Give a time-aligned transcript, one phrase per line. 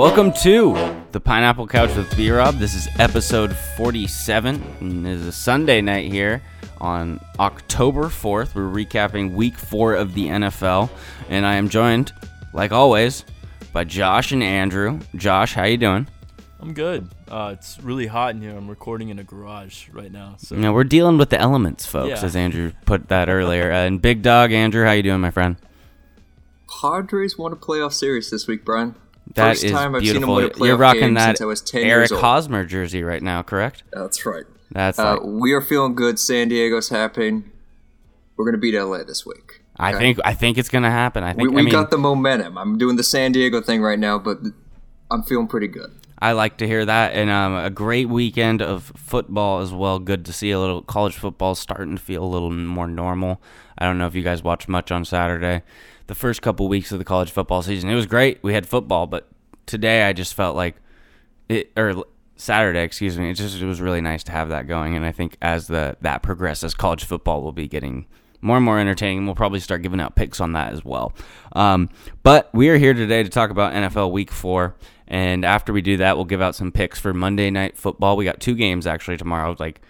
[0.00, 2.54] Welcome to the Pineapple Couch with B Rob.
[2.54, 4.62] This is episode 47.
[4.80, 6.40] And it is a Sunday night here
[6.80, 8.54] on October 4th.
[8.54, 10.88] We're recapping week four of the NFL.
[11.28, 12.14] And I am joined,
[12.54, 13.26] like always,
[13.74, 15.00] by Josh and Andrew.
[15.16, 16.08] Josh, how you doing?
[16.60, 17.06] I'm good.
[17.28, 18.56] Uh, it's really hot in here.
[18.56, 20.36] I'm recording in a garage right now.
[20.38, 22.24] So You we're dealing with the elements, folks, Yeah.
[22.24, 23.70] as Andrew put that earlier.
[23.70, 25.56] and Big Dog, Andrew, how you doing, my friend?
[26.80, 28.94] Padres won a playoff series this week, Brian.
[29.34, 30.34] That First is time I've seen them beautiful.
[30.36, 32.10] win a You're rocking that since I was 10 Eric.
[32.10, 33.84] Hosmer jersey right now, correct?
[33.92, 34.44] That's right.
[34.72, 36.18] That's Uh, like, we are feeling good.
[36.18, 37.50] San Diego's happening.
[38.36, 39.62] We're gonna beat LA this week.
[39.76, 41.22] I think I think it's gonna happen.
[41.24, 42.58] I we, think we I mean, got the momentum.
[42.58, 44.38] I'm doing the San Diego thing right now, but
[45.10, 45.90] I'm feeling pretty good.
[46.22, 49.98] I like to hear that, and um, a great weekend of football as well.
[49.98, 53.40] Good to see a little college football starting to feel a little more normal.
[53.78, 55.62] I don't know if you guys watched much on Saturday.
[56.08, 58.38] The first couple weeks of the college football season, it was great.
[58.42, 59.29] We had football, but
[59.70, 60.76] today I just felt like
[61.48, 62.04] it, or
[62.36, 63.30] Saturday, excuse me.
[63.30, 65.96] It just it was really nice to have that going, and I think as the
[66.00, 68.06] that progresses, college football will be getting
[68.40, 69.26] more and more entertaining.
[69.26, 71.12] We'll probably start giving out picks on that as well.
[71.52, 71.88] Um,
[72.22, 74.74] but we are here today to talk about NFL Week Four,
[75.06, 78.16] and after we do that, we'll give out some picks for Monday Night Football.
[78.16, 79.54] We got two games actually tomorrow.
[79.58, 79.80] Like,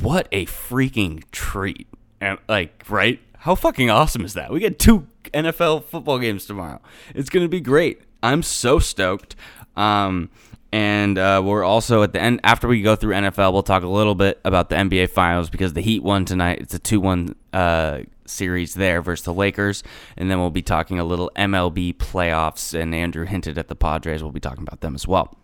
[0.00, 1.86] what a freaking treat!
[2.20, 3.20] And like, right?
[3.38, 4.52] How fucking awesome is that?
[4.52, 6.80] We get two NFL football games tomorrow.
[7.14, 8.02] It's gonna be great.
[8.22, 9.36] I'm so stoked.
[9.76, 10.30] Um,
[10.72, 13.88] and uh, we're also at the end after we go through NFL, we'll talk a
[13.88, 16.60] little bit about the NBA Finals because the Heat won tonight.
[16.60, 19.82] It's a two-one uh, series there versus the Lakers,
[20.16, 22.78] and then we'll be talking a little MLB playoffs.
[22.78, 24.22] And Andrew hinted at the Padres.
[24.22, 25.36] We'll be talking about them as well.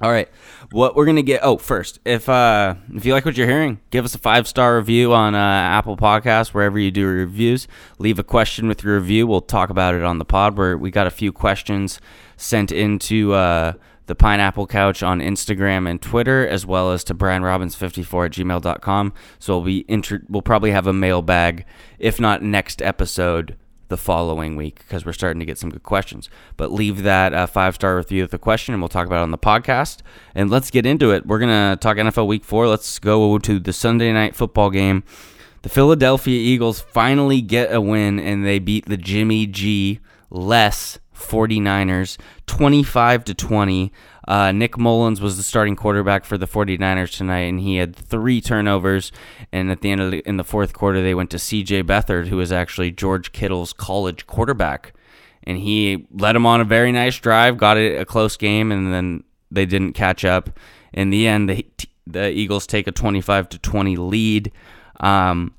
[0.00, 0.28] All right,
[0.70, 1.40] what we're gonna get.
[1.42, 4.76] Oh, first, if uh, if you like what you're hearing, give us a five star
[4.76, 7.66] review on uh, Apple Podcasts wherever you do reviews.
[7.98, 9.26] Leave a question with your review.
[9.26, 10.56] We'll talk about it on the pod.
[10.56, 12.00] Where we got a few questions
[12.36, 13.72] sent into uh,
[14.06, 19.12] the Pineapple Couch on Instagram and Twitter, as well as to brianrobbins54 at gmail.com.
[19.38, 21.64] So we'll be inter- we'll probably have a mailbag,
[21.98, 23.56] if not next episode,
[23.88, 26.28] the following week because we're starting to get some good questions.
[26.56, 29.22] But leave that uh, five star review with the question, and we'll talk about it
[29.22, 30.00] on the podcast.
[30.34, 31.26] And let's get into it.
[31.26, 32.68] We're gonna talk NFL Week Four.
[32.68, 35.04] Let's go to the Sunday night football game.
[35.62, 40.00] The Philadelphia Eagles finally get a win, and they beat the Jimmy G
[40.30, 43.92] less 49ers 25 to 20.
[44.26, 48.40] Uh, Nick Mullens was the starting quarterback for the 49ers tonight, and he had three
[48.40, 49.10] turnovers.
[49.52, 51.84] And at the end of the, in the fourth quarter, they went to C.J.
[51.84, 54.94] Beathard, who was actually George Kittle's college quarterback,
[55.44, 58.92] and he led them on a very nice drive, got it a close game, and
[58.92, 60.50] then they didn't catch up.
[60.92, 61.66] In the end, the
[62.06, 64.50] the Eagles take a 25 to 20 lead.
[65.00, 65.54] Um,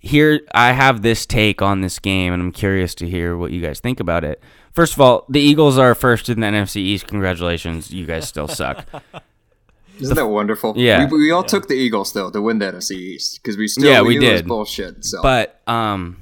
[0.00, 3.60] here I have this take on this game, and I'm curious to hear what you
[3.60, 4.42] guys think about it.
[4.78, 7.08] First of all, the Eagles are first in the NFC East.
[7.08, 8.86] Congratulations, you guys still suck.
[9.98, 10.74] Isn't that wonderful?
[10.76, 11.08] Yeah.
[11.10, 13.90] we, we all took the Eagles though to win the NFC East because we still
[13.90, 14.46] Yeah, we knew it was did.
[14.46, 15.04] bullshit.
[15.04, 16.18] So But um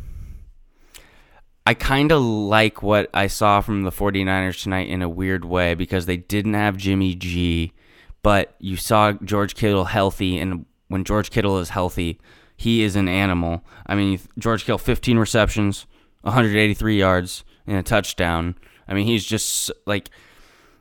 [1.67, 5.75] I kind of like what I saw from the 49ers tonight in a weird way
[5.75, 7.75] because they didn't have Jimmy G,
[8.23, 12.19] but you saw George Kittle healthy and when George Kittle is healthy,
[12.57, 13.63] he is an animal.
[13.87, 15.85] I mean, George Kittle 15 receptions,
[16.23, 18.57] 183 yards and a touchdown.
[18.89, 20.11] I mean, he's just like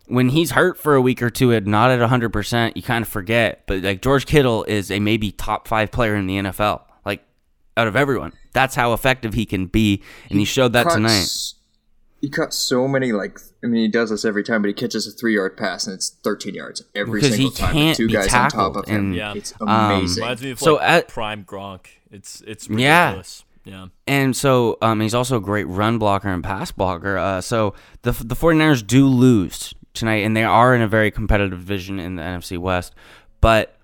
[0.07, 3.07] when he's hurt for a week or two and not at 100%, you kind of
[3.07, 3.63] forget.
[3.66, 6.81] But like George Kittle is a maybe top 5 player in the NFL.
[7.06, 7.24] Like
[7.75, 8.34] out of everyone.
[8.53, 11.28] That's how effective he can be and he showed that Caught tonight.
[12.22, 15.06] He caught so many like I mean he does this every time, but he catches
[15.07, 17.74] a three yard pass and it's thirteen yards every Because he single time.
[17.74, 18.95] can't two be guys on top tackled, of him.
[19.07, 19.33] and- Yeah.
[19.36, 20.24] It's Um, amazing.
[20.24, 21.88] reminds me of So at- prime Gronk.
[22.12, 23.07] It's it's Yeah.
[23.10, 23.44] ridiculous.
[23.44, 23.44] Yeah.
[24.07, 27.17] And so um, he's also a great run blocker and pass blocker.
[27.17, 27.73] Uh, so
[28.03, 32.15] the, the 49ers do lose tonight, and they are in a very competitive division in
[32.15, 32.94] the NFC West.
[33.41, 33.77] But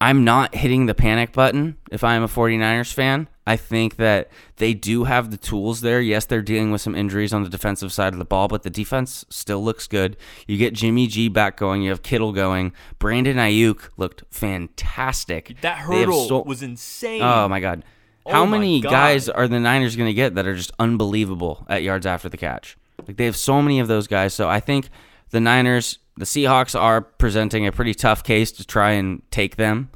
[0.00, 3.28] I'm not hitting the panic button if I'm a 49ers fan.
[3.46, 6.02] I think that they do have the tools there.
[6.02, 8.70] Yes, they're dealing with some injuries on the defensive side of the ball, but the
[8.70, 10.18] defense still looks good.
[10.46, 11.80] You get Jimmy G back going.
[11.80, 12.72] You have Kittle going.
[12.98, 15.56] Brandon Aiyuk looked fantastic.
[15.62, 17.22] That hurdle so- was insane.
[17.22, 17.84] Oh my god.
[18.28, 18.90] How Oh my many God.
[18.90, 22.36] guys are the Niners going to get that are just unbelievable at yards after the
[22.36, 22.76] catch?
[23.06, 24.34] Like they have so many of those guys.
[24.34, 24.88] So I think
[25.30, 29.90] the Niners, the Seahawks are presenting a pretty tough case to try and take them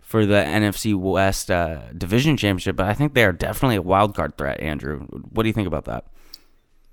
[0.00, 4.14] for the NFC West uh, division championship, but I think they are definitely a wild
[4.14, 5.00] card threat, Andrew.
[5.30, 6.06] What do you think about that?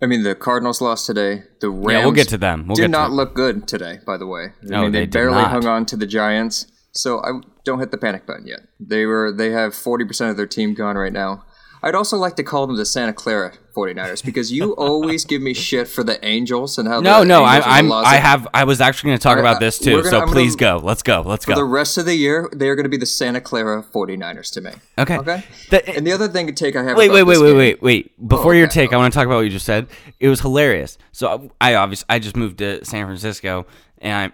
[0.01, 1.43] I mean, the Cardinals lost today.
[1.61, 2.67] The Rams Yeah, we'll get to them.
[2.67, 3.15] We'll did get to not them.
[3.15, 4.47] look good today, by the way.
[4.47, 5.51] I No, mean, they they, did barely not.
[5.51, 6.67] hung on to the Giants.
[6.95, 8.61] So I don't hit the panic button yet.
[8.79, 11.43] They were they have forty percent of their team gone right now.
[11.83, 15.53] I'd also like to call them the Santa Clara 49ers because you always give me
[15.53, 17.89] shit for the Angels and how No, no, I, Angels are the I'm.
[17.89, 18.47] Los I have.
[18.55, 19.97] I was actually going to talk Alright, about this too.
[19.97, 20.79] gonna- so I'm gonna- please go.
[20.81, 21.21] Let's go.
[21.21, 21.53] Let's go.
[21.53, 24.61] For the rest of the year, they're going to be the Santa Clara 49ers to
[24.61, 24.71] me.
[24.97, 25.17] Okay.
[25.19, 25.43] Okay.
[25.69, 26.97] The- and the other thing to take I have.
[26.97, 28.27] Wait, wait, wait, wait, wait, wait.
[28.27, 28.85] Before Oh, your okay.
[28.87, 29.85] take, I want to talk about what you just said.
[30.19, 30.97] It was hilarious.
[31.11, 33.67] So I obviously I just moved to San Francisco,
[33.99, 34.33] and I'm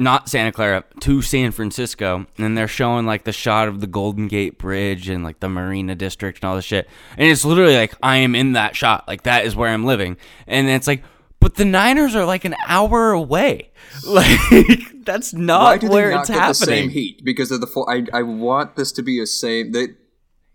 [0.00, 4.26] not Santa Clara to San Francisco, and they're showing like the shot of the Golden
[4.28, 7.94] Gate Bridge and like the Marina District and all this shit, and it's literally like
[8.02, 10.16] I am in that shot, like that is where I'm living,
[10.46, 11.02] and it's like.
[11.38, 13.70] But the Niners are like an hour away.
[14.06, 16.48] Like that's not Why do they where not it's happening.
[16.50, 17.22] the same heat?
[17.24, 17.90] Because of the four.
[17.90, 19.96] I I want this to be a same the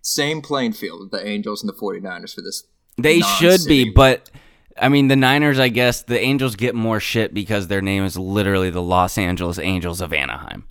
[0.02, 1.10] same playing field.
[1.10, 2.66] The Angels and the 49ers for this.
[2.98, 4.30] They should be, but
[4.78, 8.18] I mean, the Niners, I guess, the Angels get more shit because their name is
[8.18, 10.66] literally the Los Angeles Angels of Anaheim.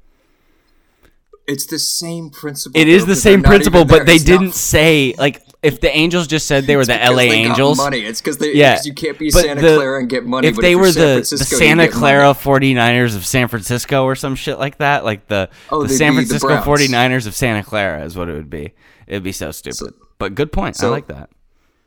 [1.46, 2.80] It's the same principle.
[2.80, 6.46] It is the same principle, but they It's didn't say, like, if the Angels just
[6.46, 7.76] said they were the LA Angels.
[7.76, 8.00] money.
[8.00, 8.54] It's because they.
[8.54, 8.78] Yeah.
[8.82, 10.48] you can't be but Santa the- Clara and get money.
[10.48, 12.74] If they you're were San the, the Santa Clara money.
[12.74, 16.22] 49ers of San Francisco or some shit like that, like the, Oh, the San the
[16.22, 16.66] Francisco Browns.
[16.90, 18.72] 49ers of Santa Clara is what it would be.
[19.06, 19.92] It'd be so stupid.
[20.18, 20.82] but good point.
[20.82, 21.28] I like that.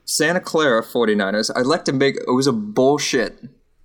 [0.09, 1.51] Santa Clara 49ers.
[1.55, 3.37] I'd like to make it was a bullshit.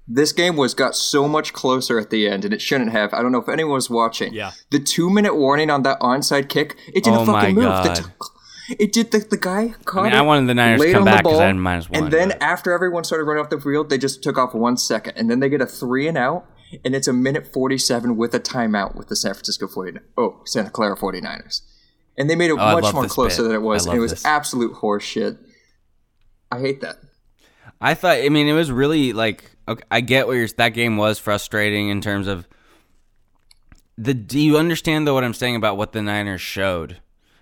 [0.06, 3.12] This game was got so much closer at the end, and it shouldn't have.
[3.12, 4.32] I don't know if anyone was watching.
[4.32, 4.52] Yeah.
[4.70, 7.64] The two minute warning on that onside kick, it didn't Oh fucking my move.
[7.82, 7.96] The God.
[7.96, 10.16] t- it did the, the guy caught mean, it.
[10.16, 11.90] I wanted the Niners to laid come on the back 'cause I ball, had minus
[11.90, 14.54] one, And then but- after everyone started running off the field, they just took off
[14.54, 16.46] one second, and then they get a three and out,
[16.84, 20.70] and it's a minute 47 with a timeout with the San Francisco 49 Oh, Santa
[20.70, 21.62] Clara 49ers.
[22.16, 23.48] And they made it Oh, much more closer bit.
[23.48, 23.86] than it was.
[23.86, 24.24] And it was this.
[24.24, 25.38] absolute horseshit.
[26.52, 26.98] I hate that.
[27.80, 28.18] I thought.
[28.18, 29.50] I mean, it was really like.
[29.66, 30.48] Okay, I get what you're.
[30.48, 32.46] That game was frustrating in terms of.
[33.98, 36.98] The do you understand though what I'm saying about what the Niners showed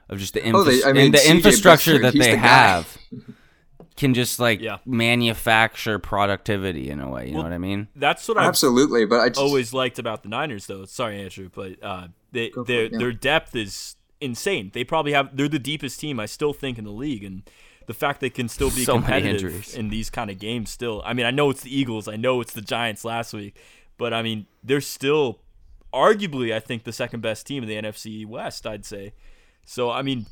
[0.09, 2.37] of just the Oh, they- I mean, and the CJ infrastructure Beathard, that they the
[2.39, 2.99] have
[3.97, 4.79] can just like Yeah.
[4.85, 7.29] manufacture productivity in a way.
[7.29, 7.89] You know what I mean?
[7.95, 10.85] That's what I've Absolutely, but I just always liked about the Niners, though.
[10.87, 12.99] Sorry, Andrew, but uh, they, for their it, yeah.
[12.99, 14.71] their depth is insane.
[14.75, 17.43] They probably have they're the deepest team I still think in the league, and
[17.91, 20.71] the fact they can still be So competitive in these kind of games.
[20.71, 23.57] Still, I mean, I know it's the Eagles, I know it's the Giants last week,
[23.99, 25.41] but I mean, they're still
[25.93, 28.65] arguably, I think, the second best team in the NFC West.
[28.65, 29.13] I'd say.
[29.65, 30.27] So, I mean,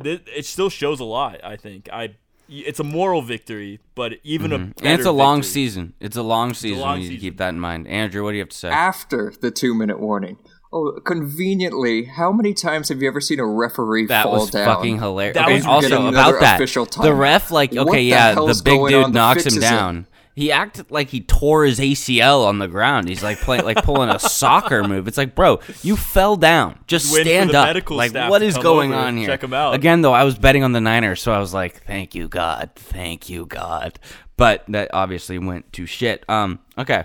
[0.00, 1.42] th- it still shows a lot.
[1.42, 2.14] I think I.
[2.48, 4.64] It's a moral victory, but even a Mm-hmm.
[4.64, 5.50] And it's better a long victory.
[5.52, 5.94] season.
[5.98, 6.78] It's a long season.
[6.82, 7.88] long you need to keep that in mind.
[7.88, 8.68] Andrew, what do you have to say?
[8.68, 10.36] after the two minute warning.
[10.74, 14.64] Oh, conveniently, how many times have you ever seen a referee That fall was down?
[14.64, 15.34] fucking hilarious.
[15.34, 18.62] That okay, was also about that, official the ref, like, okay, the yeah, the hell's
[18.62, 19.12] big dude on?
[19.12, 19.70] Knocks fix him is in.
[19.70, 20.06] down.
[20.34, 23.06] He acted like he tore his ACL on the ground.
[23.06, 25.06] He's like playing, like pulling a soccer move.
[25.06, 26.78] It's like, bro, you fell down.
[26.86, 27.90] Just Waiting stand up.
[27.90, 29.26] Like, staff what to is come going on here?
[29.26, 29.74] check him out.
[29.74, 32.70] Again, though, I was betting on the Niners, so I was like, thank you, God,
[32.76, 33.98] thank you, God.
[34.38, 36.24] But that obviously went to shit.
[36.30, 37.04] Um, okay.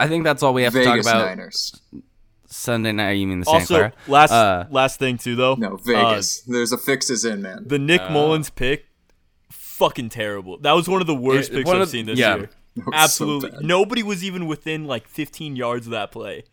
[0.00, 1.26] I think that's all we have Vegas to talk about.
[1.26, 1.78] Niners.
[2.50, 3.12] Sunday night.
[3.12, 3.92] You mean the Santa Also, Clara?
[4.08, 5.54] last Uh, last thing too, though.
[5.54, 6.40] No, uh, Vegas.
[6.42, 7.64] There's a fixes in, man.
[7.66, 8.86] the Nick Mullens pick,
[9.50, 10.58] fucking terrible.
[10.58, 12.36] That was one of the worst It- picks I've of- seen this yeah.
[12.36, 12.50] year.
[12.76, 16.44] was so Absolutely, nobody was even within like 15 yards of that play.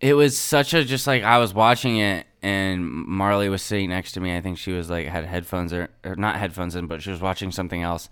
[0.00, 4.12] It was such a just like I was watching it and Marley was sitting next
[4.12, 4.36] to me.
[4.36, 7.20] I think she was like had headphones or, or not headphones in, but she was
[7.20, 8.10] watching something else.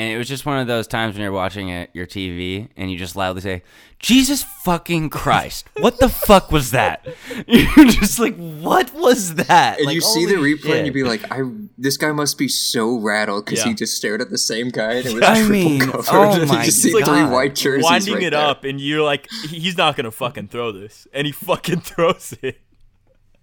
[0.00, 2.90] And it was just one of those times when you're watching it, your TV and
[2.90, 3.62] you just loudly say,
[3.98, 5.68] "Jesus fucking Christ!
[5.78, 7.06] What the fuck was that?"
[7.46, 10.94] You're just like, "What was that?" and Like, you see the holy replay, and you'd
[10.94, 11.42] be like, "I
[11.76, 13.68] this guy must be so rattled because Yeah.
[13.68, 16.06] he just stared at the same guy and it was I triple mean, covered.
[16.08, 17.04] oh my you just see God.
[17.04, 18.40] three white jerseys Winding right it there.
[18.46, 22.58] up, and you're like, he's not gonna fucking throw this, and he fucking throws it.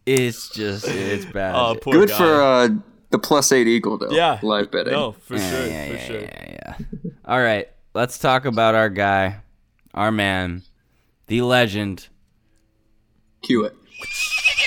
[0.08, 1.54] it's just it's bad.
[1.54, 2.18] Oh, poor Good guy.
[2.18, 2.70] for uh,
[3.10, 4.12] the plus eight eagle though.
[4.12, 4.94] yeah, live betting.
[4.94, 6.22] No, for yeah, sure, yeah, for yeah, sure.
[6.22, 7.12] yeah, yeah.
[7.26, 9.38] All right, let's talk about our guy,
[9.94, 10.64] our man,
[11.28, 12.08] the legend.
[13.44, 13.76] Cue it.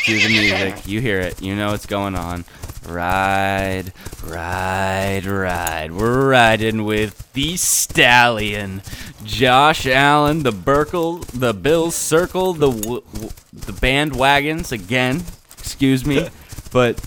[0.05, 0.87] Cue the music.
[0.87, 1.43] You hear it.
[1.43, 2.45] You know what's going on.
[2.89, 3.93] Ride,
[4.25, 5.93] ride, ride.
[5.93, 8.81] We're riding with the stallion,
[9.25, 10.43] Josh Allen.
[10.45, 15.23] The Burkle, the Bills circle the w- w- the bandwagons again.
[15.59, 16.29] Excuse me,
[16.73, 16.99] but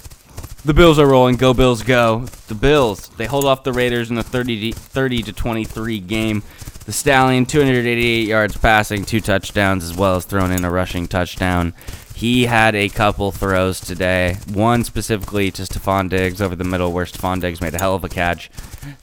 [0.66, 1.36] the Bills are rolling.
[1.36, 2.26] Go Bills, go!
[2.48, 6.44] The Bills they hold off the Raiders in the 30 to, 30 to 23 game.
[6.86, 11.74] The Stallion 288 yards passing, two touchdowns, as well as thrown in a rushing touchdown.
[12.14, 14.38] He had a couple throws today.
[14.54, 18.04] One specifically to Stefon Diggs over the middle, where Stefon Diggs made a hell of
[18.04, 18.50] a catch.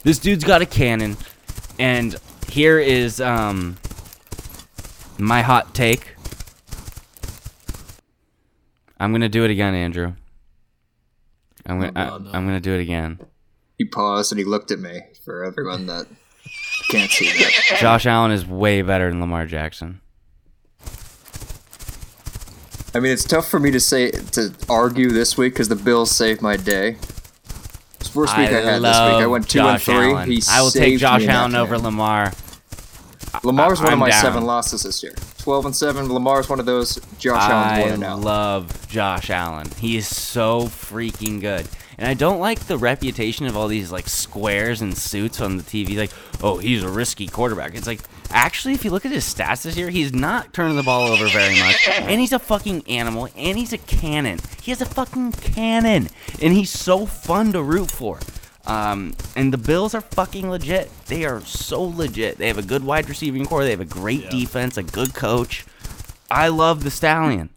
[0.03, 1.17] This dude's got a cannon,
[1.79, 3.77] and here is um
[5.17, 6.15] my hot take.
[8.99, 10.13] I'm gonna do it again, Andrew.
[11.65, 12.31] I'm gonna I, Oh, no.
[12.31, 13.19] I'm gonna do it again.
[13.77, 15.01] He paused and he looked at me.
[15.25, 16.07] For everyone that
[16.89, 20.01] can't see that, Josh Allen is way better than Lamar Jackson.
[22.93, 26.11] I mean, it's tough for me to say to argue this week because the Bills
[26.11, 26.97] saved my day.
[27.99, 29.23] It's the worst week I, had this week.
[29.23, 30.11] I went two Josh and three.
[30.13, 30.29] Allen.
[30.31, 31.77] He I will take Josh me in that Allen over.
[31.77, 32.33] Lamar.
[33.43, 34.21] Lamar's one I'm of my down.
[34.21, 35.13] seven losses this year.
[35.41, 36.07] Twelve and seven.
[36.07, 36.99] Lamar's one of those.
[37.17, 39.67] Josh Allen's I one and love Josh Allen.
[39.79, 41.67] He is so freaking good.
[41.97, 45.63] And I don't like the reputation of all these like squares and suits on the
[45.63, 45.97] TV.
[45.97, 46.11] Like,
[46.43, 47.73] oh, he's a risky quarterback.
[47.73, 50.83] It's like, actually, if you look at his stats this year, he's not turning the
[50.83, 51.87] ball over very much.
[51.87, 53.27] And he's a fucking animal.
[53.35, 54.39] And he's a cannon.
[54.61, 56.09] He has a fucking cannon.
[56.39, 58.19] And he's so fun to root for.
[58.67, 60.91] Um, and the Bills are fucking legit.
[61.07, 62.37] They are so legit.
[62.37, 63.63] They have a good wide receiving core.
[63.63, 64.29] They have a great Yeah.
[64.29, 65.65] defense, a good coach.
[66.29, 67.49] I love the Stallion.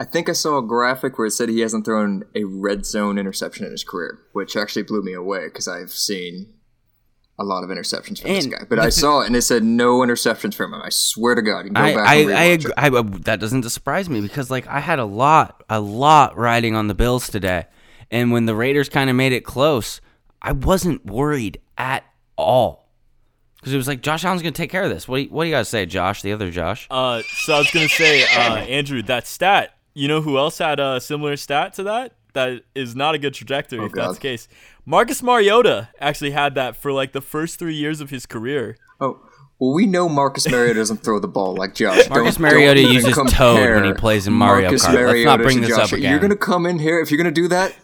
[0.00, 3.16] I think I saw a graphic where it said he hasn't thrown a red zone
[3.18, 6.54] interception in his career, which actually blew me away because I've seen
[7.38, 8.64] a lot of interceptions from this guy.
[8.68, 10.80] But I saw it and it said no interceptions from him.
[10.82, 13.14] I swear to God, you can go I, back I, and I, rewatch agree, it.
[13.14, 16.86] I, that doesn't surprise me because like I had a lot, a lot riding on
[16.86, 17.66] the Bills today,
[18.10, 20.00] and when the Raiders kind of made it close,
[20.42, 22.04] I wasn't worried at
[22.36, 22.84] all
[23.56, 25.08] because it was like Josh Allen's gonna take care of this.
[25.08, 26.20] What do you, what do you guys say, Josh?
[26.22, 26.86] The other Josh?
[26.90, 29.70] Uh, so I was gonna say, uh, Andrew, that stat.
[29.94, 32.12] You know who else had a similar stat to that?
[32.34, 34.48] That is not a good trajectory if that's the case.
[34.84, 38.76] Marcus Mariota actually had that for like the first three years of his career.
[39.00, 39.20] Oh,
[39.58, 42.08] well, we know Marcus Mariota doesn't throw the ball like Josh.
[42.08, 43.36] Marcus Don't- Mariota don't even uses compare
[43.74, 45.06] Toad when he plays in Mario Marcus Kart.
[45.06, 45.92] Let's not bring this Josh.
[45.92, 46.10] up again.
[46.10, 47.74] You're gonna come in here if you're gonna do that.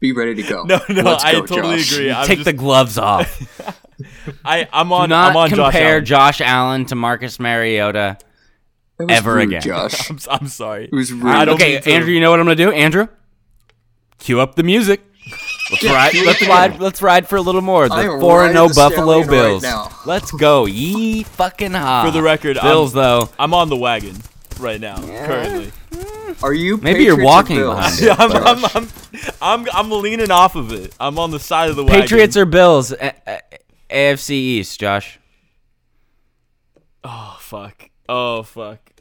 [0.00, 0.64] Be ready to go.
[0.66, 1.92] No, no, Let's I go, totally Josh.
[1.92, 2.10] agree.
[2.10, 3.86] I'm Take just, the gloves off.
[4.44, 5.08] I, I'm Do on.
[5.10, 6.04] not I'm on Josh compare Allen.
[6.04, 8.18] Josh Allen to Marcus Mariota.
[9.08, 9.62] Ever rude, again.
[9.62, 10.10] Josh.
[10.10, 10.84] I'm, I'm sorry.
[10.86, 11.48] It was rude.
[11.50, 12.72] Okay, mean to- Andrew, you know what I'm gonna do?
[12.72, 13.06] Andrew,
[14.18, 15.00] cue up the music.
[15.72, 16.14] Let's Yeah, ride.
[16.14, 16.80] Let's ride.
[16.80, 17.88] Let's ride for a little more.
[17.88, 20.06] The am four and oh riding no Buffalo stallion right Bills.
[20.06, 20.66] Let's go.
[20.66, 22.04] Ye fucking ha.
[22.04, 23.30] For the record, I'm- Bills though.
[23.38, 24.16] I'm on the wagon
[24.60, 24.96] right now.
[24.96, 25.72] Currently,
[26.42, 26.76] Are you?
[26.76, 28.74] Maybe you're walking behind Yeah, I'm, Josh?
[28.76, 28.86] I'm,
[29.40, 30.94] I'm, I'm, I'm leaning off of it.
[31.00, 32.02] I'm on the side of the wagon.
[32.02, 32.92] Patriots or Bills?
[32.92, 33.40] A- A-
[33.90, 35.18] AFC East, Josh.
[37.04, 37.88] Oh fuck.
[38.08, 38.91] Oh fuck.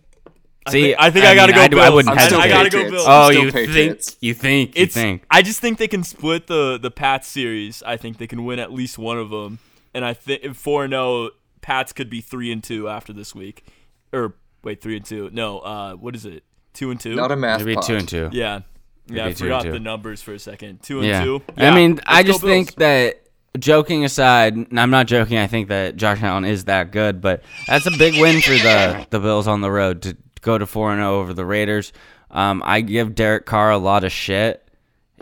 [0.69, 1.81] See, I think I, gotta mean, go I, Bills.
[1.81, 2.57] I wouldn't I'm I, still I hesitate.
[2.57, 3.05] gotta go Patriots.
[3.05, 3.07] Bills.
[3.09, 4.09] Oh, you Patriots.
[4.11, 4.17] think?
[4.21, 4.77] You think?
[4.77, 4.93] You it's.
[4.93, 5.23] think?
[5.31, 7.81] I just think they can split the the Pats series.
[7.83, 9.59] I think they can win at least one of them.
[9.93, 13.65] And I think four and zero, Pats could be three and two after this week.
[14.13, 15.29] Or wait, three and two.
[15.33, 16.43] No, uh, what is it?
[16.73, 17.15] Two and two.
[17.15, 18.29] Not a math Maybe two and two.
[18.31, 18.61] yeah,
[19.07, 19.25] yeah.
[19.25, 20.83] I be two and forgot the numbers for a second.
[20.83, 21.23] Two and Yeah.
[21.23, 21.41] two.
[21.57, 22.51] I mean, I just Bills.
[22.51, 23.23] think that
[23.59, 25.37] joking aside, I'm not joking.
[25.39, 29.07] I think that Josh Allen is that good, but that's a big win for the
[29.09, 31.93] the Bills on the road to go to four and zero over the Raiders.
[32.29, 34.67] Um, I give Derek Carr a lot of shit.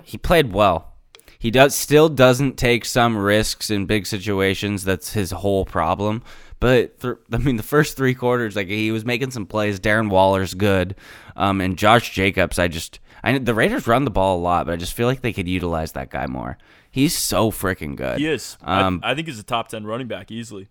[0.03, 0.93] He played well.
[1.38, 4.83] He does still doesn't take some risks in big situations.
[4.83, 6.21] That's his whole problem.
[6.59, 9.79] But th- I mean, the first three quarters, like he was making some plays.
[9.79, 10.95] Darren Waller's good,
[11.38, 12.59] um, and Josh Jacobs.
[12.59, 15.21] I just, I the Raiders run the ball a lot, but I just feel like
[15.21, 16.57] they could utilize that guy more.
[16.91, 18.19] He's so freaking good.
[18.19, 18.57] he is.
[18.61, 20.67] Um, I, I think he's a top ten running back easily,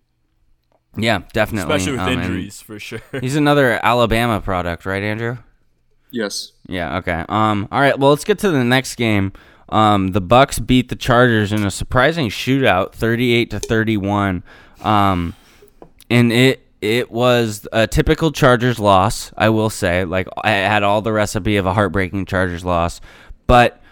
[0.99, 1.75] yeah, definitely.
[1.75, 3.01] especially with Um, and injuries for sure.
[3.21, 5.39] He's another Alabama product, right, Andrew?
[6.11, 6.53] Yes.
[6.67, 6.99] Yeah.
[6.99, 7.25] Okay.
[7.29, 7.69] Um.
[7.71, 7.99] All right.
[7.99, 9.33] Well, let's get to the next game.
[9.69, 10.09] Um.
[10.13, 14.43] The Bucks beat the Chargers in a surprising shootout, thirty-eight to thirty-one.
[14.83, 15.35] Um.
[16.11, 19.33] And it it was a typical Chargers loss.
[19.37, 23.01] I will say, like I had all the recipe of a heartbreaking Chargers loss,
[23.47, 23.83] but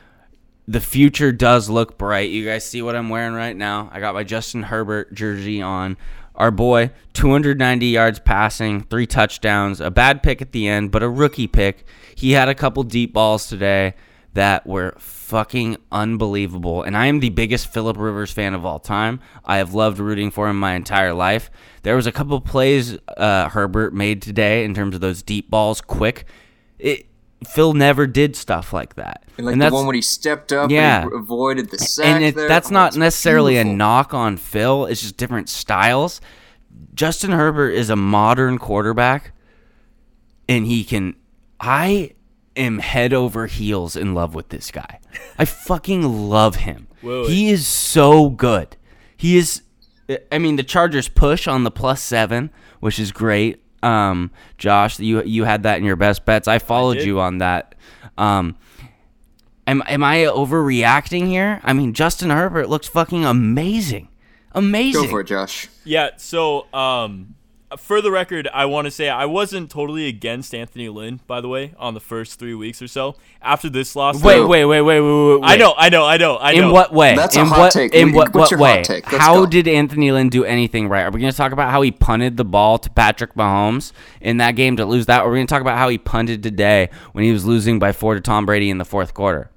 [0.68, 2.30] the future does look bright.
[2.30, 3.90] You guys see what I'm wearing right now?
[3.92, 5.96] I got my Justin Herbert jersey on.
[6.36, 11.08] Our boy, 290 yards passing, three touchdowns, a bad pick at the end, but a
[11.08, 11.84] rookie pick.
[12.14, 13.94] He had a couple deep balls today
[14.34, 16.82] that were fucking unbelievable.
[16.82, 19.20] And I am the biggest Philip Rivers fan of all time.
[19.46, 21.50] I have loved rooting for him my entire life.
[21.82, 25.80] There was a couple plays uh, Herbert made today in terms of those deep balls,
[25.80, 26.26] quick.
[26.78, 27.06] It
[27.54, 29.24] Phil never did stuff like that.
[29.36, 31.02] And like And the that's- one when he stepped up Yeah.
[31.02, 32.48] and he avoided the sack and it, there.
[32.48, 34.86] that's Oh, not it's necessarily a knock on Phil.
[34.86, 36.20] It's just different styles.
[36.94, 39.32] Justin Herbert is a modern quarterback,
[40.48, 41.14] and he can.
[41.60, 42.12] I
[42.56, 45.00] am head over heels in love with this guy.
[45.38, 46.86] I fucking love him.
[47.02, 47.28] Wait, wait.
[47.30, 48.76] He is so good.
[49.16, 49.62] He is.
[50.30, 52.50] I mean, the Chargers push on the plus seven,
[52.80, 53.62] which is great.
[53.86, 56.48] Um, Josh, you you had that in your best bets.
[56.48, 57.06] I followed did.
[57.06, 57.74] you on that.
[58.18, 58.56] Um,
[59.68, 61.60] Am am I overreacting here?
[61.64, 64.08] I mean, Justin Herbert looks fucking amazing,
[64.52, 65.02] amazing.
[65.02, 65.68] Go for it, Josh.
[65.84, 67.34] Yeah, so um
[67.76, 71.49] for the record, I want to say I wasn't totally against Anthony Lynn, by the
[71.49, 73.16] way, on the first three weeks or so.
[73.42, 75.40] After this loss, Wait, though- wait, wait, wait, wait, wait.
[75.42, 76.68] I know, I know, I know, I know.
[76.68, 77.16] In what way?
[77.16, 77.92] That's a hot what, take.
[77.92, 78.82] In what, what's what your hot way?
[78.85, 79.04] take?
[79.06, 79.46] How go.
[79.46, 81.02] did Anthony Lynn do anything right?
[81.02, 84.37] Are we going to talk about how he punted the ball to Patrick Mahomes in
[84.37, 85.23] that game to lose that?
[85.23, 87.78] Or are we going to talk about how he punted today when he was losing
[87.80, 89.50] by four to Tom Brady in the fourth quarter?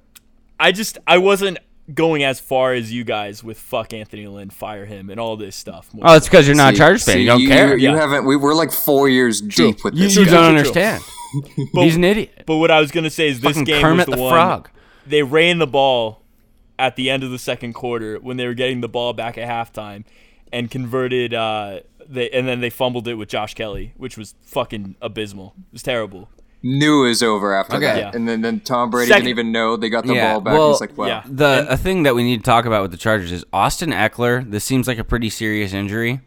[0.58, 1.58] I just I wasn't
[1.94, 5.56] going as far as you guys with fuck Anthony Lynn, fire him, and all this
[5.56, 5.88] stuff.
[5.92, 7.14] more Oh, it's because you're not a See- Chargers fan.
[7.14, 7.76] see, You don't care.
[7.76, 7.96] You, Yeah.
[7.96, 8.24] haven't.
[8.26, 10.16] We were like four years deep with You, this.
[10.16, 10.30] you guy.
[10.32, 10.82] don't true, true.
[10.82, 11.02] understand.
[11.74, 12.42] But- He's an idiot.
[12.46, 14.32] But what I was gonna say is this Fucking game Kermit was the, the one
[14.32, 14.70] Frog.
[15.06, 16.22] they ran the ball
[16.78, 19.48] at the end of the second quarter when they were getting the ball back at
[19.48, 20.04] halftime,
[20.52, 21.32] and converted.
[21.34, 25.54] Uh, they and then they fumbled it with Josh Kelley, which was fucking abysmal.
[25.68, 26.28] It was terrible.
[26.62, 27.86] Knew it was over after Okay.
[27.86, 28.10] that, Yeah.
[28.12, 30.52] and then, then Tom Brady Second- didn't even know they got the Yeah, ball back.
[30.54, 31.22] well, He's like, "Wow, yeah.
[31.26, 33.90] The And- a thing that we need to talk about with the Chargers is Austin
[33.92, 34.48] Ekeler.
[34.50, 36.20] This seems like a pretty serious injury.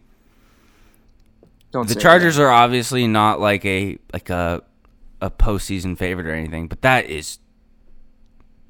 [1.71, 4.61] don't." The say Chargers are obviously not like a like a
[5.21, 7.37] a postseason favorite or anything, but that is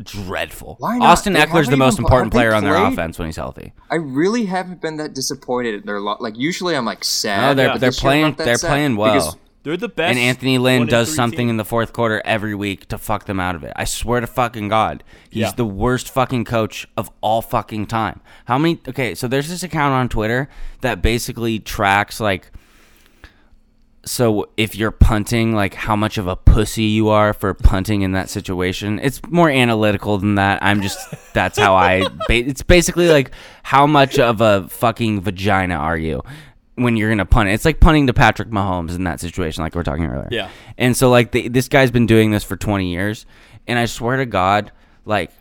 [0.02, 0.76] dreadful.
[0.80, 1.06] Why not?
[1.12, 3.74] Austin They Ekeler's the most important have they player on their offense when he's healthy.
[3.92, 6.22] I really haven't been that disappointed in their lot.
[6.22, 7.42] Like usually, I'm like sad.
[7.42, 9.38] No, they're but they're this year I'm playing they're sad playing because well.
[9.64, 10.10] They're the best.
[10.12, 11.50] And Anthony Lynn does something team.
[11.52, 13.72] in the fourth quarter every week to fuck them out of it.
[13.78, 15.04] I swear to fucking God.
[15.30, 15.52] He's Yeah.
[15.56, 18.20] the worst fucking coach of all fucking time.
[18.46, 20.50] How many Okay, so there's this account on Twitter
[20.82, 22.52] that basically tracks like
[24.06, 28.12] so if you're punting like how much of a pussy you are for punting in
[28.12, 29.00] that situation.
[29.02, 30.60] It's more analytical than that.
[30.62, 31.00] I'm just
[31.34, 33.32] that's how I ba- it's basically like
[33.64, 36.22] how much of a fucking vagina are you?
[36.76, 39.76] When you're gonna punt it, it's like punting to Patrick Mahomes in that situation, like
[39.76, 40.28] we are talking earlier.
[40.32, 40.50] Yeah.
[40.78, 43.26] And so like the, this guy's been doing this for 20 years,
[43.68, 44.72] and I swear to God,
[45.06, 45.32] like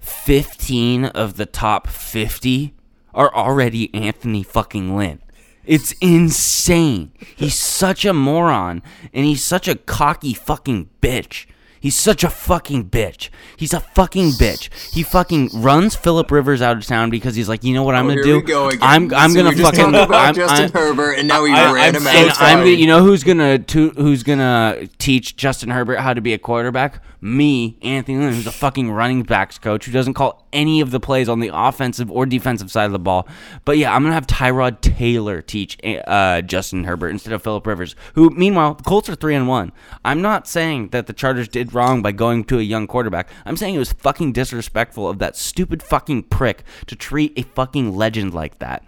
[0.00, 2.74] 15 of the top 50
[3.14, 5.20] are already Anthony fucking Lynn.
[5.64, 7.12] It's insane.
[7.36, 11.46] He's such a moron, and he's such a cocky fucking bitch.
[11.80, 13.30] He's such a fucking bitch.
[13.56, 14.68] He's a fucking bitch.
[14.92, 18.04] He fucking runs Philip Rivers out of town because he's like, you know what I'm
[18.06, 18.42] Oh, gonna do?
[18.42, 18.70] go.
[18.82, 19.88] I'm I'm So gonna fucking.
[19.94, 22.40] about I'm, Justin I'm- Herbert, and now we I- ran I'm him so out.
[22.42, 26.38] I'm you know who's gonna to, who's gonna teach Justin Herbert how to be a
[26.38, 27.02] quarterback?
[27.20, 31.00] Me, Anthony Lynn, who's a fucking running backs coach who doesn't call any of the
[31.00, 33.28] plays on the offensive or defensive side of the ball.
[33.64, 37.94] But yeah, I'm gonna have Tyrod Taylor teach uh, Justin Herbert instead of Philip Rivers,
[38.14, 39.72] who meanwhile the Colts are three and one.
[40.04, 43.28] I'm not saying that the Chargers did wrong by going to a young quarterback.
[43.44, 47.94] I'm saying it was fucking disrespectful of that stupid fucking prick to treat a fucking
[47.94, 48.84] legend like that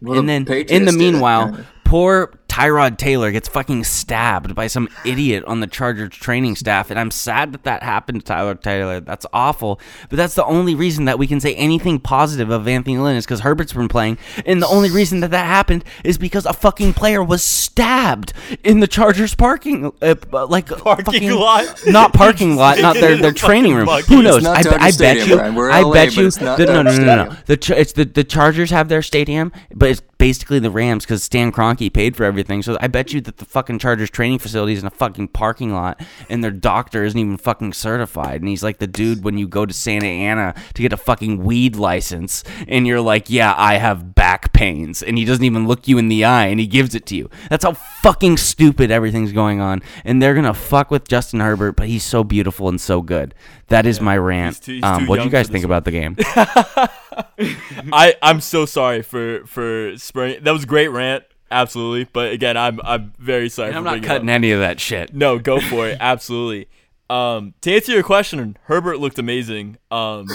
[0.00, 4.88] Well, and the then in the meanwhile, poor Tyrod Taylor gets fucking stabbed by some
[5.04, 9.00] idiot on the Chargers training staff, and I'm sad that that happened to Tyrod Taylor.
[9.00, 12.96] That's awful, but that's the only reason that we can say anything positive of Anthony
[12.96, 16.46] Lynn is because Herbert's been playing, and the only reason that that happened is because
[16.46, 20.14] a fucking player was stabbed in the Chargers parking, uh,
[20.46, 21.82] like Parking fucking- lot?
[21.88, 23.86] not parking lot, not their their training room.
[23.86, 24.44] Fucking Who knows?
[24.44, 25.34] It's I, Dodger I bet you.
[25.38, 25.58] Brian.
[25.72, 26.30] I LA, bet you.
[26.30, 27.36] the- no, no, no, no, no.
[27.46, 31.50] The it's the the Chargers have their stadium, but it's basically the Rams because Stan
[31.50, 32.43] Kroenke paid for everything.
[32.62, 35.72] So I bet you that the fucking Chargers training facility is in a fucking parking
[35.72, 38.40] lot, and their doctor isn't even fucking certified.
[38.40, 41.42] And he's like the dude when you go to Santa Ana to get a fucking
[41.44, 45.88] weed license, and you're like, yeah, I have back pains, and he doesn't even look
[45.88, 47.30] you in the eye, and he gives it to you.
[47.50, 51.88] That's how fucking stupid everything's going on, and they're gonna fuck with Justin Herbert, but
[51.88, 53.34] he's so beautiful and so good.
[53.68, 54.56] That is my rant.
[54.56, 56.16] he's too- he's um, what do you guys think this about the game?
[57.92, 60.38] I I'm so sorry for for spring.
[60.42, 62.04] That was a great rant, absolutely.
[62.12, 63.68] But again, I'm I'm very sorry.
[63.72, 64.34] I'm for not cutting up.
[64.34, 65.14] any of that shit.
[65.14, 65.96] No, go for it.
[66.00, 66.68] Absolutely.
[67.10, 69.76] Um, to answer your question, Herbert looked amazing.
[69.90, 70.26] Um,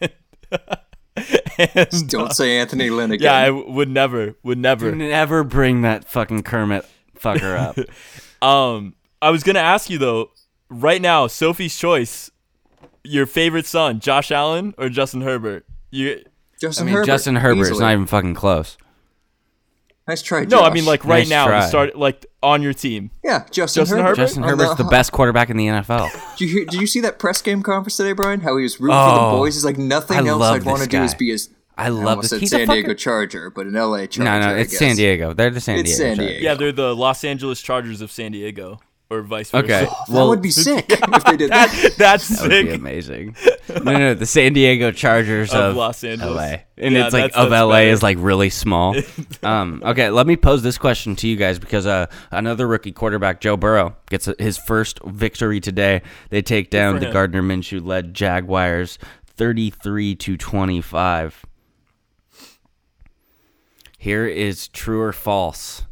[1.58, 3.24] and, Don't say Anthony Lynn again.
[3.24, 4.94] yeah, I w- would never, would never.
[4.94, 6.86] Never bring that fucking Kermit
[7.18, 7.78] fucker up.
[8.42, 10.30] Um, I was gonna ask you though,
[10.68, 12.28] right now, Sophie's choice,
[13.04, 15.64] your favorite son, Josh Allen or Justin Herbert?
[15.92, 17.06] You Justin I Justin mean, Herbert.
[17.06, 17.80] Justin Herbert's easily.
[17.84, 18.76] not even fucking close.
[20.08, 21.60] Nice try, no, I mean like right Nice now, try.
[21.60, 23.10] to start like on your team.
[23.22, 24.08] yeah, Justin, Justin Herbert.
[24.08, 24.16] Herbert?
[24.16, 26.10] Justin Herbert's the best quarterback in the NFL.
[26.36, 28.40] Did you, hear, did you see that press game conference today, Brian?
[28.40, 29.54] How he was rooting for Oh, the boys.
[29.54, 31.50] He's like, nothing I else I'd want to do is be as.
[31.78, 32.30] I I love almost this.
[32.30, 34.24] said He's a San Diego fucking- Charger, but an LA Charger.
[34.24, 34.78] No, no, I it's guess.
[34.80, 35.32] San Diego.
[35.34, 36.02] They're the San It's Diego.
[36.02, 36.32] San Chargers.
[36.32, 36.44] Diego.
[36.44, 38.80] Yeah, they're the Los Angeles Chargers of San Diego,
[39.12, 39.64] or vice versa.
[39.64, 39.88] Okay.
[40.08, 41.70] That would be sick if they did that.
[41.72, 43.36] That, that's that would be amazing.
[43.84, 46.34] No, no, the San Diego Chargers Of of, Los Angeles.
[46.36, 47.90] LA, and Yeah, it's like that's- of that's LA better.
[47.90, 48.96] is like really small.
[49.42, 53.40] um, okay, let me pose this question to you guys because uh, another rookie quarterback,
[53.40, 56.02] Joe Burrow, gets his first victory today.
[56.30, 57.10] They take down the.
[57.12, 61.44] Gardner Minshew led Jaguars, thirty-three to twenty-five.
[63.98, 65.84] Here is true or false.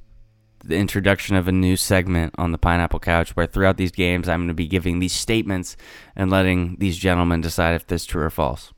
[0.64, 4.40] The introduction of a new segment on the Pineapple Couch where throughout these games I'm
[4.40, 5.76] going to be giving these statements
[6.14, 8.72] and letting these gentlemen decide if this is true or false.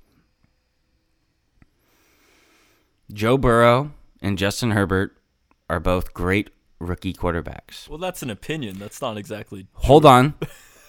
[3.13, 5.17] Joe Burrow and Justin Herbert
[5.69, 7.89] are both great rookie quarterbacks.
[7.89, 8.79] Well, that's an opinion.
[8.79, 9.67] That's not exactly.
[9.75, 10.35] Hold on.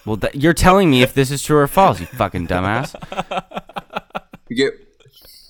[0.06, 2.94] Well, th- you're telling me if this is true or false, you fucking dumbass.
[4.50, 4.74] You get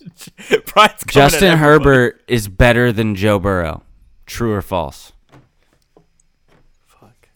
[0.67, 1.59] Brian's coming at Justin.
[1.59, 3.83] Herbert is better than Joe Burrow.
[4.27, 5.13] True or false?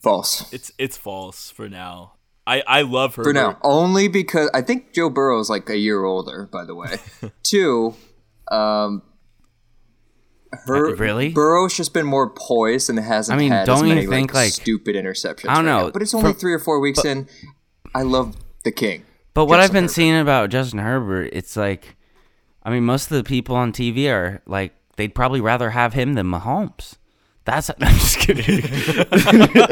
[0.08, 2.14] False It's it's false for now.
[2.46, 3.58] I I love her for now.
[3.62, 6.48] Only because I think Joe Burrow is like a year older.
[6.50, 6.96] By the way,
[7.42, 7.94] two.
[8.50, 9.02] Um,
[10.64, 11.28] her, Uh, really?
[11.30, 14.32] Burrow's just been more poised and hasn't I mean, had don't as you many think,
[14.32, 15.50] like- stupid interceptions.
[15.50, 15.86] I don't know.
[15.86, 15.90] now.
[15.90, 17.28] but it's only For- three or four weeks in.
[17.94, 19.04] I love the king.
[19.34, 19.92] But what I've been Herbert.
[19.92, 21.96] seeing about Justin Herbert, it's like,
[22.62, 26.14] I mean, most of the people on TV are like, they'd probably rather have him
[26.14, 26.96] than Mahomes.
[27.48, 28.60] That's I'm just kidding.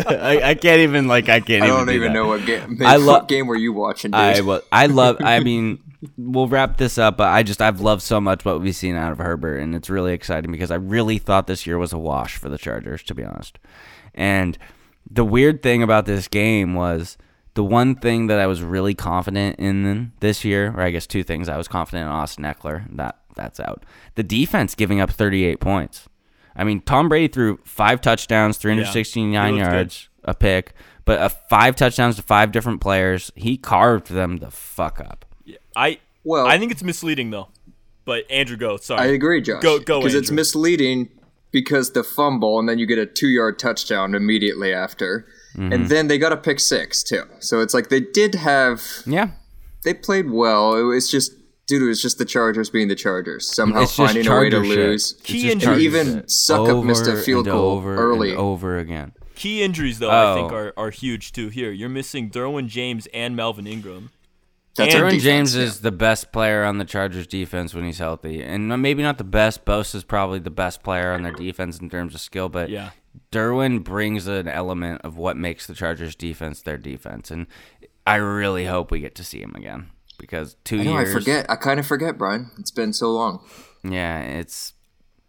[0.09, 1.77] I, I can't even like I can't I even.
[1.77, 2.19] don't do even that.
[2.19, 2.79] know what game.
[2.81, 4.19] I I lo- game were you watching, dude?
[4.21, 5.19] I well, I love.
[5.21, 5.79] I mean,
[6.17, 9.13] we'll wrap this up, but I just I've loved so much what we've seen out
[9.13, 12.39] of Herbert, and it's really exciting because I really thought this year was a wash
[12.39, 13.59] for the Chargers, to be honest.
[14.15, 14.57] And
[15.11, 17.19] the weird thing about this game was
[17.53, 21.23] the one thing that I was really confident in this year, or I guess two
[21.23, 21.51] things.
[21.51, 22.87] I was confident in Austin Ekeler.
[22.97, 23.85] That that's out.
[24.15, 26.09] The defense giving up 38 points.
[26.57, 29.75] I mean, Tom Brady threw five touchdowns, 369 He looked good.
[29.77, 30.73] yards, a pick,
[31.05, 33.31] but uh, five touchdowns to five different players.
[33.37, 35.25] He carved them the fuck up.
[35.77, 37.49] I Well- I think it's misleading though.
[38.05, 38.77] But Andrew, go.
[38.77, 39.01] Sorry.
[39.01, 39.63] I agree, Josh.
[39.63, 41.09] Go- go, Because it's misleading
[41.51, 45.27] because the fumble and then you get a two yard touchdown immediately after.
[45.57, 45.73] Mm-hmm.
[45.73, 47.23] And then they got a pick six too.
[47.41, 49.31] So it's like they did have Yeah,
[49.85, 50.77] they played well.
[50.77, 51.33] It was just
[51.67, 53.55] dude, it was just the Chargers being the Chargers.
[53.55, 54.79] Somehow It's just finding a way to shit.
[54.79, 55.13] lose.
[55.25, 55.65] Key just injuries.
[55.65, 56.29] Charger even.
[56.29, 58.31] Suck up missed a Over field and goal over early.
[58.31, 59.13] and over again.
[59.35, 60.35] Key injuries though, I oh.
[60.35, 60.57] think Oh.
[60.57, 61.49] are, are huge too.
[61.49, 64.11] Here, you're missing Derwin James and Melvin Ingram.
[64.77, 65.63] That's Derwin defense, James yeah.
[65.63, 69.25] is the best player on the Chargers defense when he's healthy, and maybe not the
[69.25, 69.65] best.
[69.65, 72.91] Bosa's probably the best player on their defense in terms of skill, but Yeah.
[73.33, 77.47] Derwin brings an element of what makes the Chargers defense their defense, and
[78.07, 81.11] I really hope we get to see him again because two I know, years.
[81.11, 81.47] I forget.
[81.49, 82.51] I kind of forget, Brian.
[82.59, 83.45] It's been so long.
[83.85, 84.73] Yeah, it's.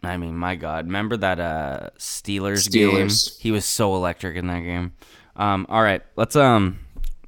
[0.03, 3.31] I mean, my God, remember that uh, Steelers, Steelers.
[3.31, 3.39] game?
[3.41, 4.93] He was so electric in that game.
[5.35, 6.79] Um, all right, let's um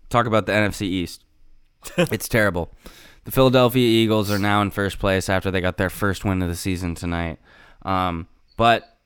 [0.09, 1.23] talk about the NFC East.
[1.97, 2.71] it's terrible.
[3.25, 6.49] The Philadelphia Eagles are now in first place after they got their first win of
[6.49, 7.39] the season tonight.
[7.83, 8.97] Um, but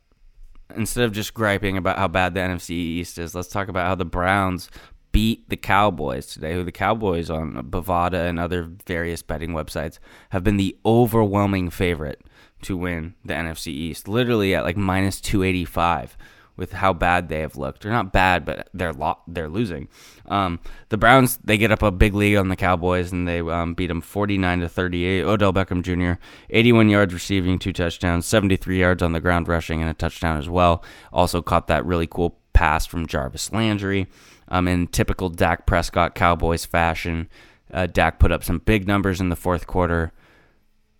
[0.76, 3.96] instead of just griping about how bad the NFC East is, let's talk about how
[3.96, 4.70] the Browns
[5.14, 6.54] beat the Cowboys today.
[6.56, 10.00] Who the Cowboys on Bovada and other various betting websites
[10.32, 12.22] have been the overwhelming favorite
[12.64, 16.18] to win the NFC East, literally at like minus 285
[16.56, 17.82] with how bad they have looked.
[17.82, 19.88] They're not bad, but they're lo- they're losing.
[20.28, 23.74] Um, the Browns they get up a big lead on the Cowboys and they um,
[23.74, 25.24] beat them 49 to 38.
[25.24, 26.20] Odell Beckham Jr.
[26.50, 30.50] 81 yards receiving, two touchdowns, 73 yards on the ground rushing, and a touchdown as
[30.50, 30.84] well.
[31.12, 34.08] Also caught that really cool pass from Jarvis Landry.
[34.50, 37.30] Um, in typical Dak Prescott Cowboys fashion,
[37.74, 40.12] uh, Dak put up some big numbers in the fourth quarter.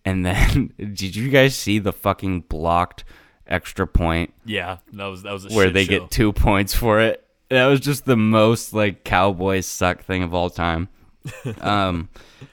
[0.04, 3.04] And then, did you guys see the fucking blocked
[3.46, 6.00] extra point Yeah, that was that was a where they show.
[6.00, 7.24] get two points for it?
[7.50, 10.88] That was just the most like Cowboys suck thing of all time.
[11.60, 12.08] Um,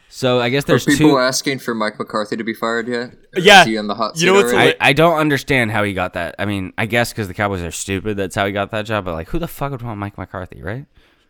[0.10, 1.18] so I guess Are there's people two.
[1.18, 3.14] asking for Mike McCarthy to be fired yet?
[3.36, 3.62] Yeah.
[3.62, 4.76] Is he on the hot You seat know what's already?
[4.80, 6.36] I, I don't understand how he got that.
[6.40, 8.18] I mean, I guess because the Cowboys are stupid.
[8.18, 9.06] That's how he got that job.
[9.06, 10.86] But like, who the fuck would want Mike McCarthy, right?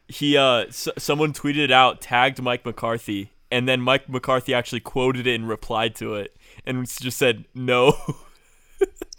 [0.07, 5.25] he uh s- someone tweeted out tagged Mike McCarthy and then Mike McCarthy actually quoted
[5.25, 7.95] it and replied to it and just said no.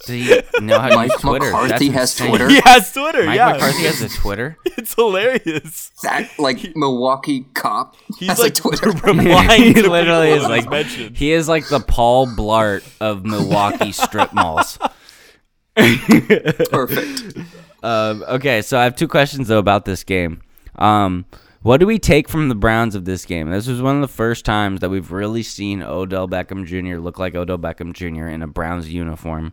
[0.05, 1.53] Do you know how to Mike use Twitter?
[1.53, 2.29] McCarthy That's has insane.
[2.31, 2.48] Twitter?
[2.55, 3.25] he has Twitter.
[3.25, 4.57] Mike yeah, McCarthy has a Twitter.
[4.64, 5.90] it's hilarious.
[6.03, 8.90] that like Milwaukee cop He's has like a Twitter.
[8.90, 11.16] replying he literally is like mentioned.
[11.16, 14.77] he is like the Paul Blart of Milwaukee strip malls.
[15.77, 17.38] Perfect.
[17.83, 20.40] Um, okay, so I have two questions though about this game.
[20.77, 21.27] Um,
[21.62, 23.51] what do we take from the Browns of this game?
[23.51, 26.98] This was one of the first times that we've really seen Odell Beckham Jr.
[26.98, 28.27] look like Odell Beckham Jr.
[28.27, 29.53] in a Browns uniform.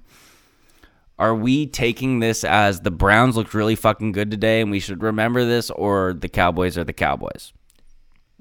[1.19, 5.03] Are we taking this as the Browns looked really fucking good today and we should
[5.03, 7.53] remember this, or the Cowboys are the Cowboys?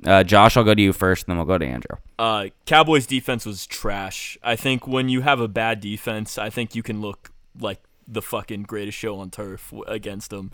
[0.06, 1.96] Uh, Josh, I'll go to you first, and then we'll go to Andrew.
[2.18, 4.38] Uh, Cowboys defense was trash.
[4.44, 8.22] I think when you have a bad defense, I think you can look like the
[8.22, 10.52] fucking greatest show on turf against them.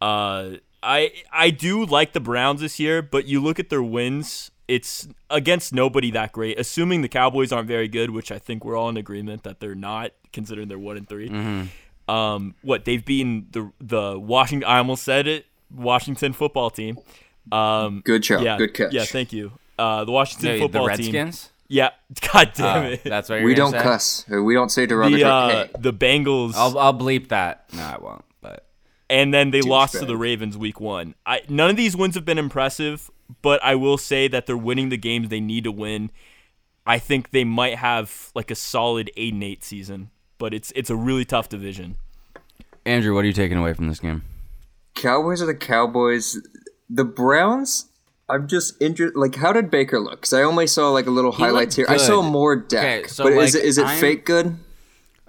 [0.00, 4.50] Uh, I I do like the Browns this year, but you look at their wins,
[4.68, 6.58] it's against nobody that great.
[6.58, 9.74] Assuming the Cowboys aren't very good, which I think we're all in agreement that they're
[9.74, 11.68] not, considering they're one and 3
[12.08, 14.68] Um, what they've beaten the the Washington.
[14.68, 15.46] I almost said it.
[15.74, 16.98] Washington football team.
[17.52, 18.40] Um, Good show.
[18.40, 18.92] yeah, Good catch.
[18.92, 19.52] Yeah, thank you.
[19.78, 20.96] Uh, the Washington Yeah, the football team.
[21.14, 21.50] Redskins.
[21.68, 21.90] Yeah,
[22.32, 23.04] God damn Oh, it.
[23.04, 23.78] that's what you're We don't say?
[23.82, 24.24] cuss.
[24.28, 25.22] We don't say derogatory.
[25.22, 26.54] the uh, hey, the Bengals.
[26.56, 27.64] I'll I'll bleep that.
[27.72, 28.24] No, I won't.
[29.10, 31.14] But and then they lost to the Ravens week one.
[31.26, 33.10] I none of these wins have been impressive,
[33.42, 36.12] but I will say that they're winning the games they need to win.
[36.86, 40.90] I think they might have like a solid eight and eight season, but it's it's
[40.90, 41.96] a really tough division.
[42.86, 44.22] Andrew, what are you taking away from this game?
[44.94, 46.38] Cowboys are the Cowboys.
[46.88, 47.86] The Browns.
[48.28, 49.18] I'm just interested.
[49.18, 50.20] Like, how did Baker look?
[50.20, 51.86] Because I only saw like a little highlights here.
[51.88, 53.00] looked I saw more deck.
[53.00, 54.56] Okay, so, but is like, it is it I'm- fake good?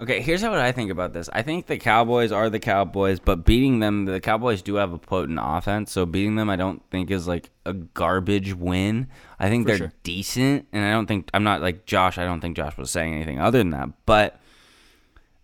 [0.02, 1.30] Okay, here's what I think about this.
[1.32, 4.98] I think the Cowboys are the Cowboys, but beating them, the Cowboys do have a
[4.98, 5.92] potent offense.
[5.92, 9.06] So beating them, I don't think is like a garbage win.
[9.38, 9.92] I think they're sure.
[10.02, 12.18] decent, and I don't think I'm not like Josh.
[12.18, 13.90] I don't think Josh was saying anything other than that.
[14.04, 14.40] But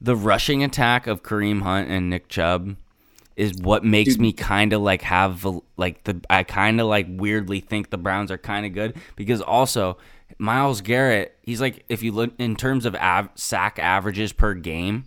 [0.00, 2.74] the rushing attack of Kareem Hunt and Nick Chubb
[3.36, 4.20] is what makes Dude.
[4.20, 8.32] me kind of like have like the I kind of like weirdly think the Browns
[8.32, 9.98] are kind of good because also
[10.38, 15.04] Myles Garrett he's like if you look in terms of av- sack averages per game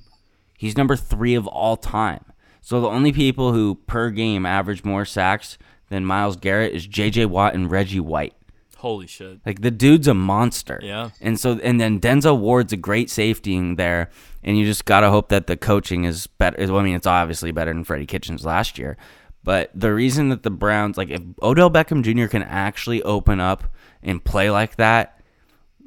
[0.58, 2.26] he's number 3 of all time.
[2.62, 5.58] So the only people who per game average more sacks
[5.90, 8.34] than Myles Garrett is JJ Watt and Reggie White.
[8.78, 9.40] Holy shit!
[9.46, 10.80] Like the dude's a monster.
[10.82, 11.12] Yeah.
[11.22, 14.10] And so and then Denzel Ward's a great safety in there,
[14.44, 16.58] and you just gotta hope that the coaching is better.
[16.66, 18.98] Well, I mean, it's obviously better than Freddie Kitchens last year.
[19.44, 22.28] But the reason that the Browns, like, if Odell Beckham Jr.
[22.28, 23.71] can actually open up
[24.04, 25.20] and play like that,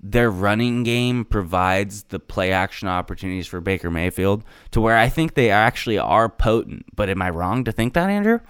[0.03, 5.35] their running game provides the play action opportunities for Baker Mayfield to where I think
[5.35, 6.85] they actually are potent.
[6.94, 8.40] But am I wrong to think that, Andrew?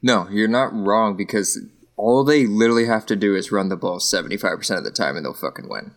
[0.00, 1.58] No, you're not wrong because
[1.96, 5.24] all they literally have to do is run the ball 75% of the time and
[5.24, 5.90] they'll fucking win.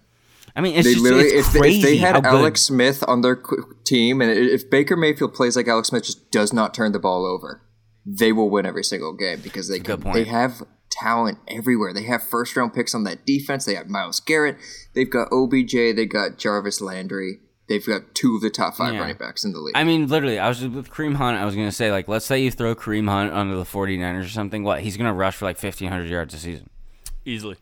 [0.56, 3.04] I mean, it's They just literally, if, they, if they had how good- Alex Smith
[3.08, 3.40] on their
[3.84, 7.26] team and if Baker Mayfield plays like Alex Smith just does not turn the ball
[7.26, 7.62] over,
[8.04, 11.94] they will win every single game because they can, they have talent everywhere.
[11.94, 13.66] They have first round picks on that defense.
[13.66, 14.58] They have Myles Garrett.
[14.94, 15.72] They've got OBJ.
[15.96, 17.40] They got Jarvis Landry.
[17.68, 19.00] They've got two of the top five Yeah.
[19.00, 19.78] running backs in the league.
[19.78, 21.38] I mean, literally, I was just with Kareem Hunt.
[21.38, 24.26] I was going to say, like, let's say you throw Kareem Hunt under the 49ers
[24.26, 24.64] or something.
[24.64, 24.82] What?
[24.82, 26.70] He's going to rush for like 1,500 yards a season.
[27.24, 27.56] Easily.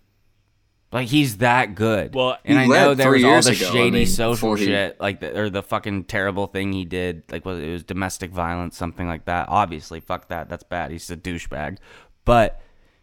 [0.92, 2.16] Like, he's that good.
[2.16, 4.58] Well, and I know led there was all the ago, I shady mean, social before
[4.58, 7.22] he- shit, like, the, or the fucking terrible thing he did.
[7.32, 9.48] Like, was it was domestic violence, something like that.
[9.50, 10.50] Obviously, fuck that.
[10.50, 10.90] That's bad.
[10.90, 11.78] He's a douchebag.
[12.26, 12.60] But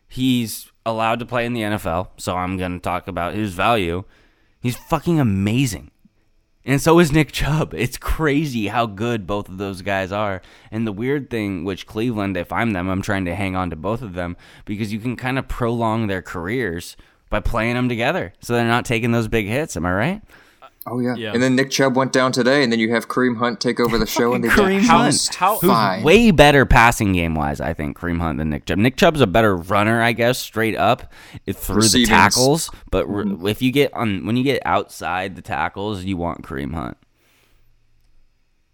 [0.08, 4.04] he's allowed to play in the NFL, so I'm going to talk about his value.
[4.60, 5.90] He's fucking amazing.
[6.64, 7.72] And so is Nick Chubb.
[7.86, 10.42] It's crazy how good both of those guys are.
[10.70, 13.76] And the weird thing, which Cleveland, if I'm them, I'm trying to hang on to
[13.76, 16.96] both of them because you can kind of prolong their careers
[17.30, 18.32] by playing them together.
[18.40, 19.76] So they're not taking those big hits.
[19.76, 20.22] Am I right?
[20.86, 21.14] Oh yeah.
[21.16, 21.32] Yeah.
[21.32, 23.98] And then Nick Chubb went down today, and then you have Kareem Hunt take over
[23.98, 25.12] the show, and they Kareem did Hunt.
[25.12, 26.02] just How- fine.
[26.02, 28.78] Way better passing game wise, I think, Kareem Hunt than Nick Chubb.
[28.78, 31.12] Nick Chubb's a better runner, I guess, straight up
[31.44, 32.70] it- through the tackles.
[32.90, 36.74] But re- if you get on when you get outside the tackles, you want Kareem
[36.74, 36.96] Hunt.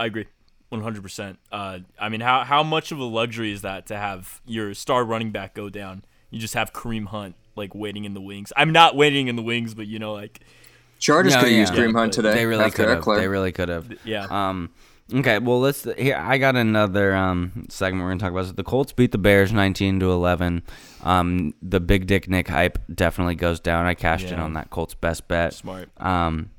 [0.00, 0.26] I agree.
[0.72, 1.36] 100%.
[1.52, 5.04] Uh, I mean, how, how much of a luxury is that to have your star
[5.04, 6.02] running back go down?
[6.30, 8.52] You just have Kareem Hunt, like, waiting in the wings.
[8.56, 10.40] I'm not waiting in the wings, but, you know, like,
[11.02, 11.60] Chargers No, could have yeah.
[11.60, 12.34] used Kareem Yeah, Hunt today.
[12.34, 13.04] They really could have.
[13.04, 13.92] They really could have.
[14.04, 14.26] yeah.
[14.30, 14.70] Um,
[15.12, 16.16] okay, well let's here.
[16.16, 18.46] I got another um segment we're gonna talk about.
[18.46, 20.62] So the Colts beat the Bears nineteen to eleven.
[21.02, 23.84] Um, the big dick Nick hype definitely goes down.
[23.86, 25.52] I cashed in on that Colts best bet.
[25.54, 25.90] Smart.
[25.98, 26.50] Um,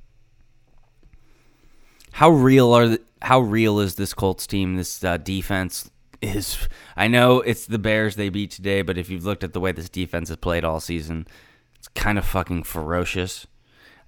[2.11, 4.75] how real are the, how real is this Colts team?
[4.75, 5.89] This uh, defense
[6.21, 6.67] is.
[6.95, 9.71] I know it's the Bears they beat today, but if you've looked at the way
[9.71, 11.27] this defense has played all season,
[11.75, 13.47] it's kind of fucking ferocious.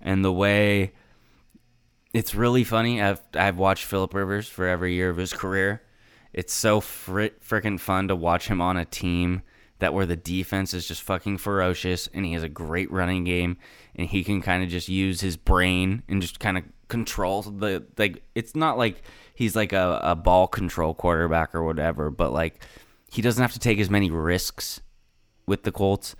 [0.05, 0.93] And the way
[2.13, 3.01] it's really funny.
[3.01, 5.81] I've I've watched Philip Rivers for every year of his career.
[6.31, 9.41] It's so fr- freaking fun to watch him on a team
[9.79, 13.57] that where the defense is just fucking ferocious and he has a great running game
[13.95, 17.85] and he can kind of just use his brain and just kind of control the
[17.97, 19.01] like it's not like
[19.33, 22.63] he's like a, a ball control quarterback or whatever but like
[23.11, 24.81] he doesn't have to take as many risks
[25.47, 26.15] with the Colts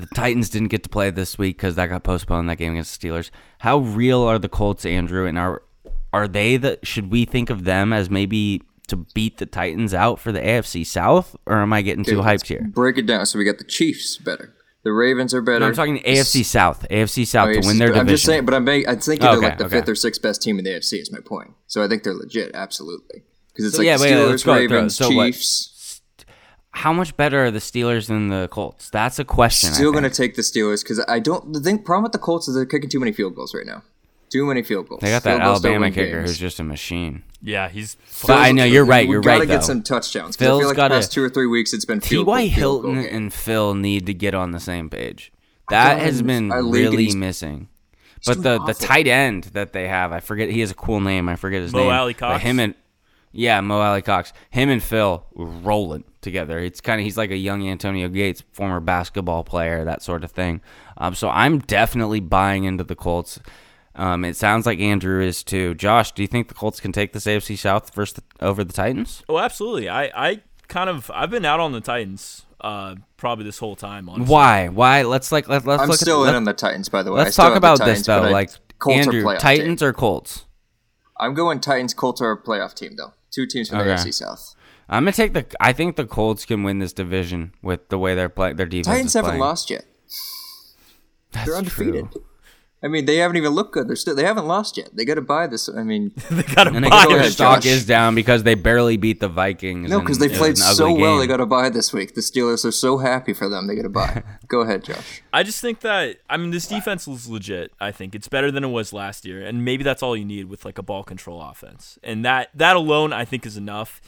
[0.00, 2.48] the Titans didn't get to play this week because that got postponed.
[2.48, 3.30] That game against the Steelers.
[3.58, 5.26] How real are the Colts, Andrew?
[5.26, 5.62] And are
[6.12, 6.78] are they the?
[6.82, 10.86] Should we think of them as maybe to beat the Titans out for the AFC
[10.86, 12.62] South, or am I getting too hyped here?
[12.72, 13.26] Break it down.
[13.26, 14.54] So we got the Chiefs better.
[14.84, 15.58] The Ravens are better.
[15.58, 16.86] No, I'm talking AFC South.
[16.88, 18.00] AFC South to Oh, win their division.
[18.00, 19.80] I'm just saying, but I'm I think Okay, they're like the okay.
[19.80, 21.00] fifth or sixth best team in the AFC.
[21.00, 21.50] Is my point.
[21.66, 23.24] So I think they're legit, absolutely.
[23.48, 24.70] Because it's So, like yeah, wait, Steelers, let's go through it.
[24.70, 25.72] Ravens, So what- Chiefs.
[26.76, 28.90] How much better are the Steelers than the Colts?
[28.90, 29.70] That's a question.
[29.70, 31.52] I Still going to take the Steelers because I don't.
[31.52, 33.82] The thing problem with the Colts is they're kicking too many field goals right now.
[34.28, 35.00] Too many field goals.
[35.00, 36.30] They got that Field Alabama kicker games.
[36.30, 37.22] who's just a machine.
[37.40, 37.96] Yeah, he's.
[38.26, 39.06] But I know you're right.
[39.08, 39.36] We You're right.
[39.36, 39.66] gotta get though.
[39.68, 40.36] some touchdowns.
[40.36, 42.26] 'cause I Phil's feel like gotta- the past two or three weeks it's been field
[42.26, 42.46] T.Y.
[42.48, 45.32] goal, field goal Hilton and Phil need to get on the same page.
[45.70, 47.68] That has been really missing.
[48.26, 50.50] But doing the, the tight end that they have, I forget.
[50.50, 51.28] He has a cool name.
[51.28, 51.90] I forget his Mo name.
[51.92, 52.42] Alley But Cox?
[52.42, 52.74] him and
[53.36, 54.32] yeah, Mo Alie-Cox.
[54.50, 56.58] Him and Phil rolling together.
[56.58, 60.32] It's kind of he's like a young Antonio Gates, former basketball player, that sort of
[60.32, 60.60] thing.
[60.96, 63.38] Um, so I'm definitely buying into the Colts.
[63.94, 65.74] Um, it sounds like Andrew is too.
[65.74, 68.72] Josh, do you think the Colts can take this AFC South versus the, over the
[68.72, 69.22] Titans?
[69.28, 69.88] Oh, absolutely.
[69.88, 74.08] I, I kind of I've been out on the Titans uh probably this whole time.
[74.08, 74.32] Honestly.
[74.32, 74.68] Why?
[74.68, 75.02] Why?
[75.02, 77.12] Let's like let, let's I'm look still at in let- on the Titans, by the
[77.12, 77.18] way.
[77.18, 78.22] Let's talk about Titans, this though.
[78.30, 79.88] Like Colts are Andrew, Titans team.
[79.88, 80.44] or Colts?
[81.18, 81.94] I'm going Titans.
[81.94, 83.12] Colts are a playoff team, though.
[83.36, 83.90] Two teams from Okay.
[83.90, 84.54] the AFC South.
[84.88, 85.44] I'm gonna take the.
[85.60, 88.56] I think the Colts can win this division with the way they're playing.
[88.56, 88.86] Their defense.
[88.86, 89.40] Titans is haven't playing.
[89.40, 89.84] lost yet.
[91.32, 92.10] That's They're undefeated.
[92.12, 92.24] true.
[92.82, 93.88] I mean, they haven't even looked good.
[93.88, 94.90] They're still they haven't lost yet.
[94.94, 95.68] They got to buy this.
[95.68, 97.72] I mean, they got And to I buy guess Go their ahead, stock Josh.
[97.72, 99.88] is down because they barely beat the Vikings.
[99.90, 101.12] no, because they played so ugly well.
[101.14, 101.20] game.
[101.20, 102.14] They got to buy this week.
[102.14, 103.66] The Steelers are so happy for them.
[103.66, 104.22] They got to buy.
[104.48, 105.22] Go ahead, Josh.
[105.32, 107.72] I just think that I mean this defense is legit.
[107.80, 110.44] I think it's better than it was last year, and maybe that's all you need
[110.50, 114.00] with like a ball control offense, and that that alone I think is enough.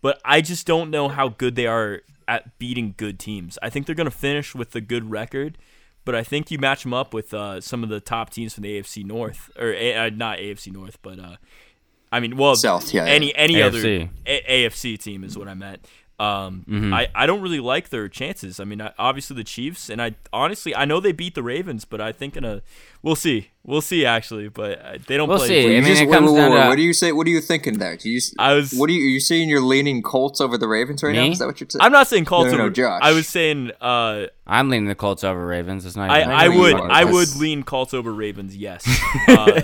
[0.00, 3.58] But I just don't know how good they are at beating good teams.
[3.62, 5.56] I think they're going to finish with a good record,
[6.04, 8.62] but I think you match them up with uh, some of the top teams from
[8.62, 11.36] the AFC North or uh, not AFC North, but uh,
[12.12, 13.80] I mean, well, South, yeah, any any other
[14.26, 15.86] A- AFC team is what I meant.
[16.20, 16.94] Um, Mm-hmm.
[16.94, 18.60] I, I don't really like their chances.
[18.60, 21.84] I mean, I, obviously the Chiefs, and I honestly I know they beat the Ravens,
[21.84, 22.62] but I think in a
[23.02, 25.48] we'll see, we'll see actually, but uh, they don't We'll play.
[25.48, 25.58] see.
[25.58, 27.10] I You mean, just- it comes wait, down wait, to- What do you say?
[27.10, 27.96] What are you thinking there?
[27.96, 28.20] Do you?
[28.38, 29.04] I was- What do you?
[29.06, 31.24] Are you saying you're leaning Colts over the Ravens right now?
[31.24, 31.82] Is that what you're saying?
[31.82, 32.46] I'm not saying Colts.
[32.46, 33.00] No, no, no, over- Josh.
[33.02, 35.84] I was saying uh, I'm leaning the Colts over Ravens.
[35.84, 36.10] It's not.
[36.10, 38.56] I, I would I but- would lean Colts over Ravens.
[38.56, 38.86] Yes,
[39.28, 39.60] uh,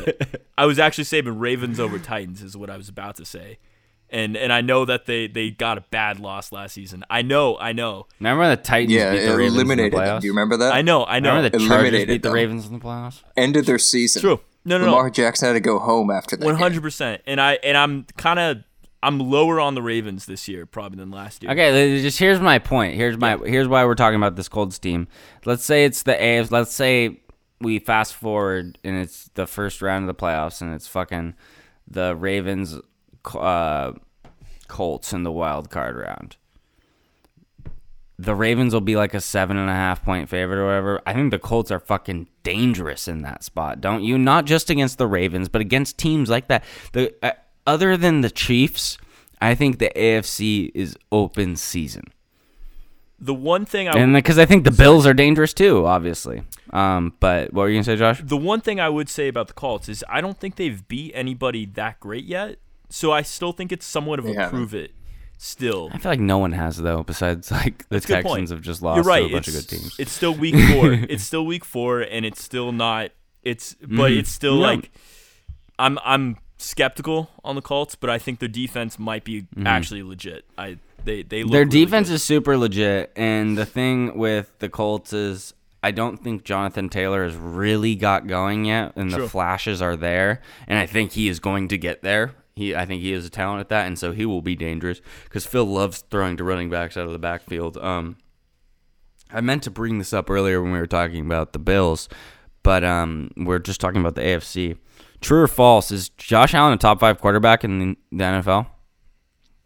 [0.58, 3.58] I was actually saying Ravens over Titans is what I was about to say,
[4.12, 7.04] and and I know that they they got a bad loss last season.
[7.10, 10.04] I know, I know, Remember when the Titans yeah, beat the Ravens eliminated in the
[10.04, 10.16] them.
[10.16, 10.20] playoffs?
[10.20, 10.74] Do you remember that?
[10.74, 11.36] I know, I know.
[11.36, 12.30] Remember the Chargers Eliminated beat the.
[12.30, 13.22] Ravens in the playoffs?
[13.36, 14.22] Ended their season.
[14.22, 14.40] True.
[14.64, 15.10] No, no, Lamar no.
[15.10, 16.56] Jackson had to go home after that.
[16.56, 17.22] Hundred percent.
[17.26, 18.58] And I and I'm kind of
[19.02, 21.52] I'm lower on the Ravens this year probably than last year.
[21.52, 22.94] Okay, just here's my point.
[22.94, 25.08] Here's my here's why we're talking about this Colts team.
[25.46, 26.50] Let's say it's the AFC.
[26.50, 27.20] Let's say
[27.60, 31.34] we fast forward and it's the first round of the playoffs and it's fucking
[31.88, 32.78] the Ravens,
[33.34, 33.92] uh,
[34.68, 36.36] Colts in the wild card round.
[38.18, 41.00] The Ravens will be like a seven and a half point favorite or whatever.
[41.06, 44.18] I think the Colts are fucking dangerous in that spot, don't you?
[44.18, 46.62] Not just against the Ravens, but against teams like that.
[46.92, 47.32] The uh,
[47.66, 48.98] other than the Chiefs,
[49.40, 52.04] I think the AFC is open season,
[53.18, 56.42] The one thing I and because I think the Bills are dangerous too, obviously.
[56.74, 58.20] Um, but what were you gonna say, Josh?
[58.22, 61.12] the one thing I would say about the Colts is I don't think they've beat
[61.14, 62.58] anybody that great yet.
[62.90, 64.50] So I still think it's somewhat of They a haven't.
[64.50, 64.92] prove it.
[65.42, 68.24] Still, I feel like no one has though, besides like the That's a point.
[68.26, 69.20] Texans have just lost You're right.
[69.20, 69.96] to a bunch of good teams.
[69.98, 70.92] it's still week four.
[71.08, 73.12] it's still week four, and it's still not.
[73.42, 74.60] It's but it's still Mm-hmm.
[74.62, 74.66] Yeah.
[74.68, 74.90] like
[75.78, 80.44] I'm I'm skeptical on the Colts, but I think their defense might be actually legit.
[80.58, 81.52] I they they look Mm-hmm.
[81.52, 82.14] Their really defense good.
[82.16, 87.24] is super legit, and the thing with the Colts is I don't think Jonathan Taylor
[87.24, 91.40] has really got going yet, and the flashes are there, and I think he is
[91.40, 92.32] going to get there.
[92.60, 95.00] He, I think he is a talent at that, and so he will be dangerous
[95.24, 97.76] because Phil loves throwing to running backs out of the backfield.
[97.78, 98.16] Um,
[99.32, 102.08] I meant to bring this up earlier when we were talking about the Bills,
[102.62, 104.76] but um, we're just talking about the AFC.
[105.20, 105.90] True or false?
[105.90, 108.66] Is Josh Allen a top five quarterback in the, the NFL?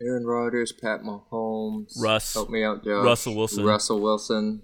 [0.02, 2.34] Aaron Rodgers, Pat Mahomes, Russ.
[2.34, 3.04] Help me out, Josh.
[3.04, 3.64] Russell Wilson.
[3.64, 4.62] Russell Wilson.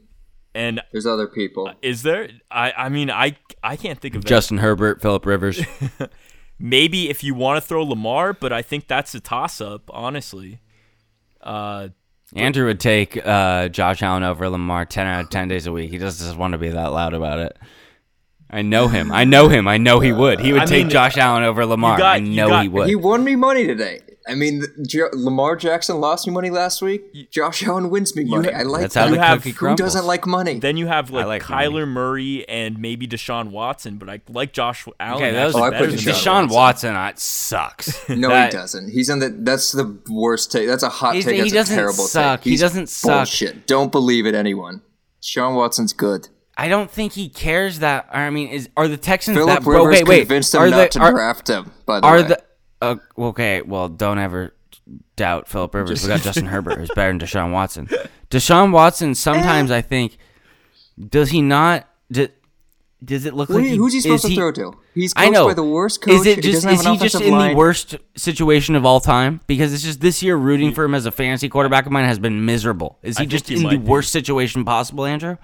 [0.55, 1.73] and There's other people.
[1.81, 2.29] is there?
[2.51, 4.29] I I mean I I can't think of that.
[4.29, 5.63] Justin Herbert, Philip Rivers.
[6.61, 10.61] maybe if you want to throw Lamar, but I think that's a toss up, honestly.
[11.41, 11.89] Uh,
[12.37, 15.91] Andrew would take uh, Josh Allen over Lamar 10 out of 10 days a week.
[15.91, 17.57] He just doesn't want to be that loud about it.
[18.49, 19.11] I know him.
[19.11, 19.67] I know him.
[19.67, 20.41] I know he would.
[20.41, 21.97] He would I take mean, Josh Allen over Lamar.
[21.99, 22.89] got- I know got- he would.
[22.89, 24.01] He won me money today.
[24.29, 27.31] I mean, the- Jo- Lamar Jackson lost me money last week.
[27.31, 28.53] Josh Allen wins me money.
[28.53, 29.01] I like That's that.
[29.01, 29.79] how the You have- cookie Who crumbles.
[29.95, 30.59] doesn't like money?
[30.59, 34.87] then you have like, like Kyler Murray and maybe Deshaun Watson, but I like Josh
[35.01, 35.23] Allen.
[35.23, 38.09] okay, those, Oh, I actually put better than Deshaun Deshaun Watson, uh, sucks.
[38.09, 38.91] no, That- he doesn't.
[38.91, 39.29] He's in the.
[39.31, 40.67] That's the worst take.
[40.67, 41.37] That's a hot He's- take.
[41.37, 42.41] he That's doesn't a terrible suck.
[42.41, 42.45] take.
[42.45, 43.11] He He's doesn't suck.
[43.21, 43.67] Bullshit.
[43.67, 44.83] Don't believe it, anyone.
[45.23, 46.29] Sean Watson's good.
[46.57, 48.07] I don't think he cares that.
[48.13, 49.85] I mean, is are the Texans Philip that bro?
[49.85, 50.19] Rivers Wait, wait.
[50.21, 51.71] convinced him are not the, to are, draft him.
[51.87, 52.43] By the are way, the
[52.81, 53.63] uh, okay?
[53.63, 54.55] Well, don't ever
[55.17, 56.03] doubt Philip Rivers.
[56.03, 57.89] we got Justin Herbert, who's better than Deshaun Watson.
[58.31, 59.15] Deshaun Watson.
[59.15, 60.17] Sometimes I think
[60.99, 61.87] does he not?
[62.11, 62.29] Do,
[63.03, 64.73] Does it look What- like he, who's he supposed is to throw to?
[64.95, 65.47] He's I coached know.
[65.49, 66.15] by the worst coach.
[66.15, 69.01] Is it He just doesn't is he just offensive in the worst situation of all
[69.01, 69.41] time?
[69.47, 72.19] Because it's just this year rooting for him as a fantasy quarterback of mine has
[72.19, 72.99] been miserable.
[73.03, 73.77] Is he think just he in the be.
[73.79, 75.37] worst situation possible, Andrew?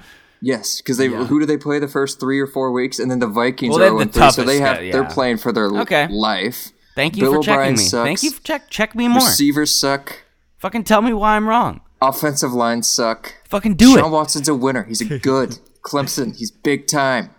[0.42, 3.20] Yes, because they who do they play the first three or four weeks, and then
[3.20, 5.50] the Vikings Well, are have the 0 3, so they have uh, they're playing for
[5.50, 6.08] their Okay.
[6.10, 6.72] life.
[6.96, 7.78] Thank you Bill for checking O'Brien me.
[7.78, 8.04] sucks.
[8.06, 9.18] Thank you for check check me more.
[9.18, 10.24] Receivers suck.
[10.58, 11.80] Fucking tell me why I'm wrong.
[12.02, 13.34] Offensive line suck.
[13.48, 14.00] Fucking do Sean it.
[14.02, 14.82] Sean Watson's a winner.
[14.82, 16.36] He's a good Clemson.
[16.36, 17.30] He's big time.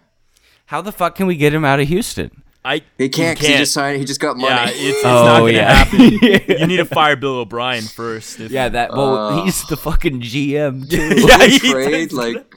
[0.68, 2.43] How the fuck can we get him out of Houston?
[2.66, 3.97] I They can't you because he just signed.
[3.99, 4.49] He just got money.
[4.53, 5.74] Yeah, it's, it's Oh, not gonna yeah.
[5.74, 5.99] happen.
[6.60, 8.39] you need to fire Bill O'Brien first.
[8.41, 8.91] If, Yeah, that.
[8.91, 9.43] Well, uh.
[9.45, 10.97] he's the fucking GM too.
[11.28, 12.53] yeah, he trade does- like.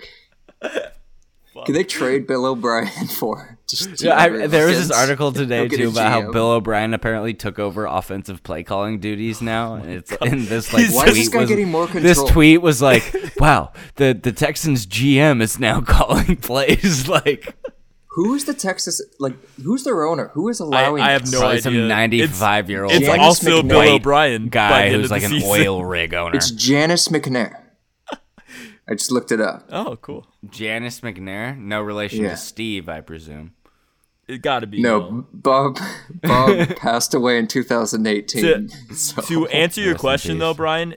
[1.66, 4.02] Can they trade Bill O'Brien for just?
[4.02, 7.58] Yeah, I, there was this article today too a about how Bill O'Brien apparently took
[7.58, 9.72] over offensive play calling duties now.
[9.72, 12.22] Oh and it's in this like Why tweet is this guy was, getting more This
[12.24, 17.56] tweet was like, "Wow, the the Texans GM is now calling plays." Like
[18.14, 19.34] Who's the Texas like?
[19.62, 20.28] Who's their owner?
[20.34, 21.00] Who is allowing?
[21.00, 21.32] I have this?
[21.32, 21.62] no probably idea.
[21.62, 23.68] some ninety-five year old It's, it's Janice also McNair.
[23.68, 25.48] Bill O'Brien guy who's like an season.
[25.48, 26.34] oil rig owner.
[26.36, 27.56] It's Janice McNair.
[28.88, 29.68] I just looked it up.
[29.70, 30.26] Oh, cool.
[30.50, 32.30] Janice McNair, no relation Yeah.
[32.30, 33.52] to Steve, I presume.
[34.30, 35.26] It got to be No, Bill.
[35.32, 35.78] Bob.
[36.22, 38.42] Bob passed away in 2018.
[38.68, 40.54] To, so- to answer your Rest in question though.
[40.54, 40.94] Brian,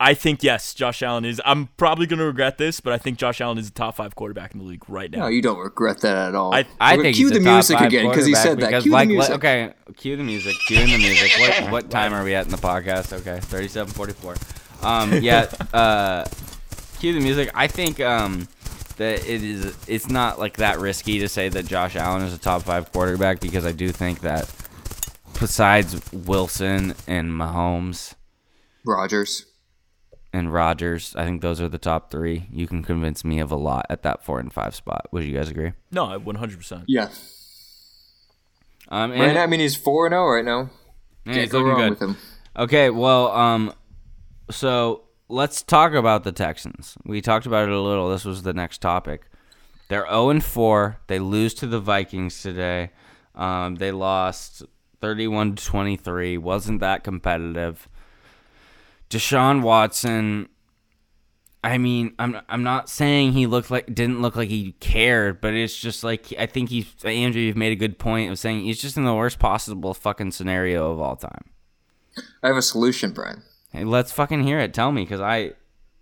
[0.00, 1.40] I think yes, Josh Allen is.
[1.44, 4.14] I'm probably going to regret this, but I think Josh Allen is a top five
[4.14, 5.20] quarterback in the league right now.
[5.20, 6.54] no, you don't regret that at all.
[6.54, 8.68] I- I think cue he's the top music five again because he said that.
[8.82, 9.30] Cue because, the music.
[9.30, 10.54] let- okay, cue the music.
[10.68, 11.32] Cue the music.
[11.40, 13.12] What what time are we at in the podcast?
[13.12, 14.36] Okay, thirty-seven forty-four.
[14.82, 15.50] Um, yeah.
[15.74, 16.24] Uh,
[17.00, 17.50] cue the music.
[17.54, 18.46] I think um
[18.98, 19.76] that it is.
[19.88, 23.40] It's not like that risky to say that Josh Allen is a top five quarterback
[23.40, 24.52] because I do think that
[25.40, 28.14] besides Wilson and Mahomes
[28.84, 29.46] Rodgers.
[30.32, 32.46] and Rodgers, I think those are the top three.
[32.52, 35.06] You can convince me of a lot at that four and five spot.
[35.12, 35.72] Would you guys agree?
[35.90, 36.84] no, 100%.
[36.86, 37.08] Yeah.
[38.90, 40.70] Um, and Right now, I mean, he's four and zero right now.
[41.26, 41.90] yeah, Can't he's go looking wrong good.
[41.90, 42.16] with him.
[42.56, 43.72] Okay, well, um,
[44.50, 46.96] so let's talk about the Texans.
[47.04, 48.08] We talked about it a little.
[48.08, 49.22] This was the next topic.
[49.88, 50.98] They're 0 and 4.
[51.06, 52.90] They lose to the Vikings today.
[53.34, 54.62] Um, they lost
[55.00, 56.38] 31 to 23.
[56.38, 57.88] Wasn't that competitive.
[59.10, 60.48] Deshaun Watson.
[61.64, 65.54] I mean, I'm I'm not saying he looked like didn't look like he cared, but
[65.54, 67.42] it's just like I think he's Andrew.
[67.42, 70.92] You've made a good point of saying he's just in the worst possible fucking scenario
[70.92, 71.50] of all time.
[72.42, 73.42] I have a solution, Brian.
[73.70, 74.72] Hey, let's fucking hear it.
[74.72, 75.52] Tell me, because I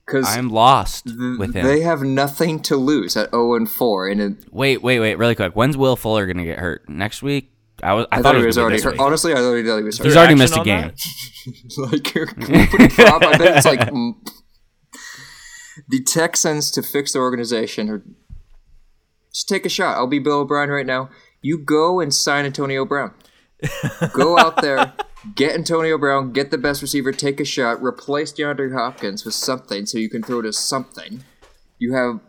[0.06, 1.66] Because I'm lost with him.
[1.66, 5.34] they have nothing to lose at zero and four, and it, wait, wait, wait, really
[5.34, 5.54] quick.
[5.54, 6.88] When's Will Fuller gonna get hurt?
[6.88, 7.52] Next week?
[7.82, 8.06] I was.
[8.10, 9.04] I, I, thought, he was, already already hurt.
[9.04, 10.06] Honestly, I already thought he was hurt.
[10.06, 10.92] He's already missed a game.
[11.76, 13.22] like you're prop.
[13.22, 14.14] I bet it's like mm.
[15.88, 18.04] the Texans to fix the organization or
[19.32, 19.96] just take a shot.
[19.96, 21.10] I'll be Bill O'Brien right now.
[21.42, 23.12] You go and sign Antonio Brown.
[24.14, 24.94] go out there,
[25.34, 29.86] get Antonio Brown, get the best receiver, take a shot, replace DeAndre Hopkins with something
[29.86, 31.24] so you can throw to something.
[31.78, 32.20] You have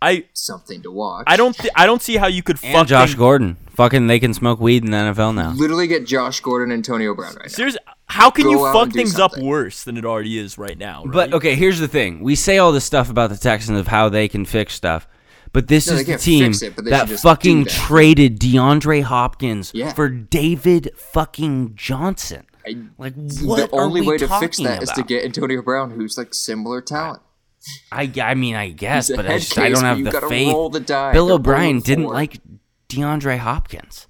[0.00, 1.24] I something to watch.
[1.26, 3.56] I don't th- I don't see how you could And fuck Josh Gordon.
[3.70, 5.52] Fucking, they can smoke weed in the NFL now.
[5.52, 7.48] literally get Josh Gordon and Antonio Brown right now.
[7.48, 10.58] Seriously, how can Go you fuck and do things up worse than it already is
[10.58, 11.04] right now?
[11.04, 11.12] Right?
[11.12, 14.08] But okay, here's the thing: we say all this stuff about the Texans of how
[14.08, 15.06] they can fix stuff,
[15.52, 17.70] but this No, is the team it, that fucking that.
[17.72, 19.92] traded DeAndre Hopkins Yeah.
[19.92, 22.44] for David fucking Johnson.
[22.66, 26.18] I- Like, what the only way to fix that is to get Antonio Brown, who's
[26.18, 27.22] like similar talent.
[27.90, 30.54] I, I mean, I guess, but I, just, I don't have the faith.
[30.72, 31.12] the die.
[31.12, 32.14] Bill O'Brien didn't forward.
[32.14, 32.40] like
[32.88, 34.06] DeAndre Hopkins,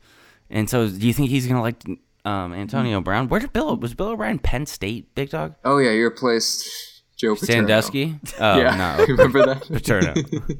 [0.50, 1.82] and so do you think he's gonna like
[2.24, 3.28] um, Antonio Brown?
[3.28, 6.68] Where did Bill was Bill O'Brien Penn State big dog Oh yeah, you replaced
[7.16, 7.46] Joe Paterno.
[7.68, 8.20] Sandusky?
[8.38, 9.62] Oh Yeah, no, remember that?
[9.66, 10.14] Paterno.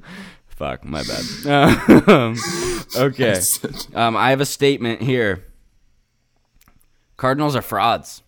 [0.58, 1.24] Fuck, my bad.
[2.08, 2.36] Um,
[2.96, 3.40] okay,
[3.94, 5.44] um, I have a statement here.
[7.16, 8.22] Cardinals are frauds.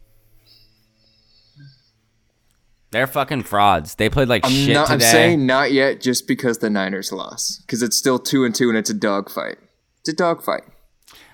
[2.92, 3.96] They're fucking frauds.
[3.96, 5.06] They played like I'm, shit not, today.
[5.06, 8.68] I'm saying not yet, just because the Niners lost, because it's still two and two,
[8.68, 9.56] and it's a dogfight.
[10.00, 10.62] It's a dogfight.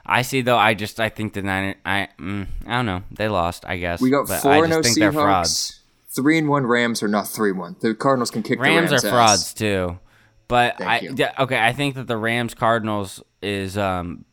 [0.06, 0.56] I see though.
[0.56, 1.76] I just I think the Niners.
[1.84, 3.02] I mm, I don't know.
[3.10, 3.64] They lost.
[3.66, 5.50] I guess We got but four I and just no think they're frauds.
[5.50, 6.14] Seahawks.
[6.14, 7.76] Three and one Rams are not three one.
[7.80, 9.98] The Cardinals can kick Rams, the Rams are frauds too,
[10.48, 11.14] but Thank I you.
[11.16, 11.58] yeah, okay.
[11.58, 14.24] I think that the Rams Cardinals is um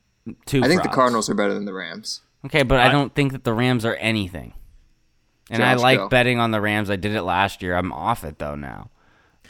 [0.46, 0.64] two.
[0.64, 0.90] I think the.
[0.90, 2.22] Cardinals are better than the Rams.
[2.46, 4.54] Okay, but I, don't think that the Rams are anything.
[5.50, 6.10] And I like go.
[6.10, 6.90] betting on the Rams.
[6.90, 7.76] I did it last year.
[7.76, 8.90] I'm off it though now.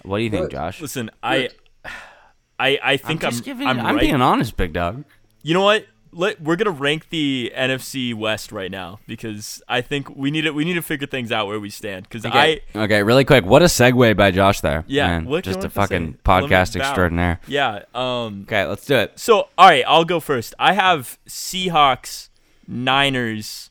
[0.04, 0.82] What do you think, Josh?
[0.82, 1.50] listen, I
[2.60, 3.68] I I think I'm just giving.
[3.68, 4.02] I'm, I'm right.
[4.02, 5.06] being honest, big dog.
[5.42, 5.86] You know what?
[6.14, 10.52] Let, we're gonna rank the NFC West right now because I think we need to
[10.52, 12.04] we need to figure things out where we stand.
[12.10, 13.46] Because I Okay, really quick.
[13.46, 14.84] What a segue by Josh there.
[14.88, 15.26] Yeah, man.
[15.26, 15.82] what just a want say?
[15.82, 17.40] fucking podcast extraordinaire.
[17.48, 19.20] yeah um Okay, let's do it.
[19.20, 20.54] So, all right, I'll go first.
[20.60, 22.30] I have Seahawks,
[22.68, 23.70] Niners,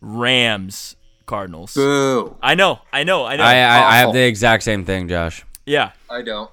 [0.00, 1.74] Rams, Cardinals.
[1.74, 2.36] Boo.
[2.42, 3.44] I know, I know, I know.
[3.44, 5.44] I, I, I have the exact same thing, Josh.
[5.66, 6.50] yeah, I don't.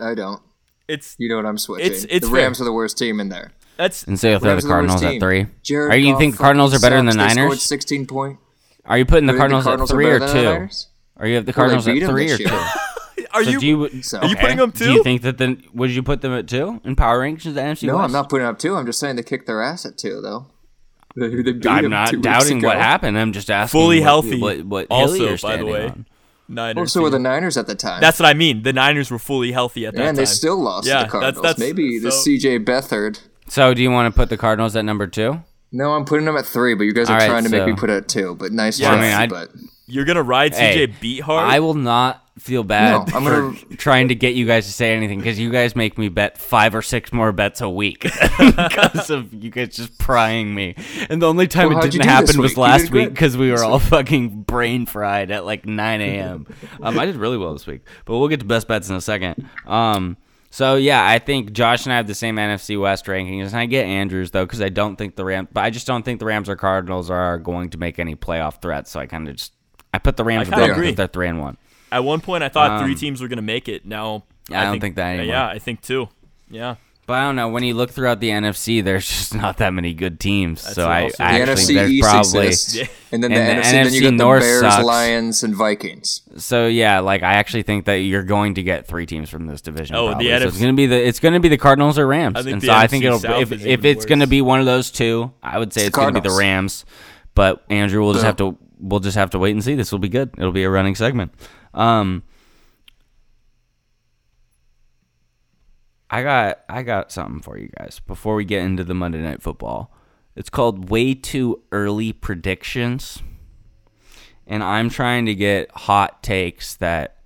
[0.00, 0.40] I don't.
[0.86, 1.86] it's You know what I'm switching.
[1.86, 2.42] It's- it's the fair.
[2.44, 3.52] Rams are the worst team in there.
[3.78, 5.46] That's And so you'll throw the are the Cardinals at three.
[5.62, 7.36] Jared Are you Goff think Cardinals are better than the fucking.
[7.36, 7.62] They Niners?
[7.62, 8.38] 16 point.
[8.84, 10.24] Are you putting the Do you think Cardinals, Cardinals at three or two?
[10.58, 10.88] Niners?
[11.16, 12.44] Or you have the Cardinals beat at 'em three or two?
[13.32, 14.84] are So you you So, are you putting them two?
[14.84, 17.60] do you think that then would you put them at two in power rankings the
[17.60, 18.04] NFC No, West?
[18.04, 18.76] I'm not putting up two.
[18.76, 20.46] I'm just saying they kicked their ass at two, though.
[21.16, 23.18] They beat I'm not two doubting what happened.
[23.18, 23.78] I'm just asking.
[23.80, 25.86] Fully what, healthy What, what also, by the way.
[25.88, 26.06] on.
[26.50, 26.76] Niners.
[26.76, 27.18] Well, so were the.
[27.18, 28.00] Niners at the time.
[28.00, 28.62] That's what I mean.
[28.62, 30.08] The Niners were fully healthy at that and time.
[30.10, 31.42] And they still lost Yeah, to the that's- Cardinals.
[31.42, 33.20] that's- Maybe the CJ Beathard.
[33.48, 35.42] So do you want to put the Cardinals at number two?
[35.70, 37.66] No, I'm putting them at three, but you guys are All right, trying to make
[37.66, 38.34] me put it at two.
[38.36, 39.10] But nice Yeah, try.
[39.12, 39.50] I mean, but
[39.86, 41.38] You're gonna ride Hey, CJ Beathard.
[41.40, 44.72] I will not feel bad No, I'm for gonna- trying to get you guys to
[44.72, 48.02] say anything because you guys make me bet five or six more bets a week
[48.38, 50.74] because of you guys just prying me.
[51.10, 52.58] And the only time Well, it didn't happen was week?
[52.58, 56.46] Last week because we were this all fucking brain fried at like 9 a.m.
[56.82, 59.00] um, I did really well this week, but we'll get to best bets in a
[59.00, 59.48] second.
[59.66, 60.16] Um,
[60.50, 63.66] so yeah, I think Josh and I have the same NFC West rankings, and I
[63.66, 66.26] get Andrews though because I don't think the Rams, but I just don't think the
[66.26, 68.90] Rams or Cardinals are going to make any playoff threats.
[68.90, 69.52] So I kind of just
[69.92, 70.90] I put the Rams I kinda above agree.
[70.90, 71.56] if they're three and one.
[71.90, 73.84] At one point, I thought three Um, teams were gonna make it.
[73.86, 75.34] Now I don't think that anymore.
[75.34, 76.08] Yeah, I think two.
[76.50, 76.76] Yeah.
[77.08, 77.48] But I don't know.
[77.48, 80.62] When you look throughout the NFC, there's just not that many good teams.
[80.62, 83.54] That's so I, I the actually NFC there's East probably exists, and then And the,
[83.54, 84.84] the NFC, then you NFC got the North Bears, sucks.
[84.84, 86.20] Lions, and Vikings.
[86.36, 87.00] so yeah.
[87.00, 89.96] Like I actually think that you're going to get three teams from this division.
[89.96, 90.40] Oh, the probably.
[90.40, 92.36] So it's gonna be the it's gonna be the Cardinals or Rams.
[92.36, 94.42] I think and the so I think it'll South if if even it's gonna be
[94.42, 96.84] one of those two, I would say it's, gonna be the Rams.
[97.34, 98.26] But Andrew, we'll just Boom.
[98.26, 99.76] have to we'll just have to wait and see.
[99.76, 100.34] This will be good.
[100.36, 101.32] It'll be a running segment.
[101.72, 102.22] Um.
[106.10, 109.42] I got I got something for you guys before we get into the Monday Night
[109.42, 109.92] Football.
[110.34, 113.22] It's called way too early predictions.
[114.46, 117.18] And I'm trying to get hot takes that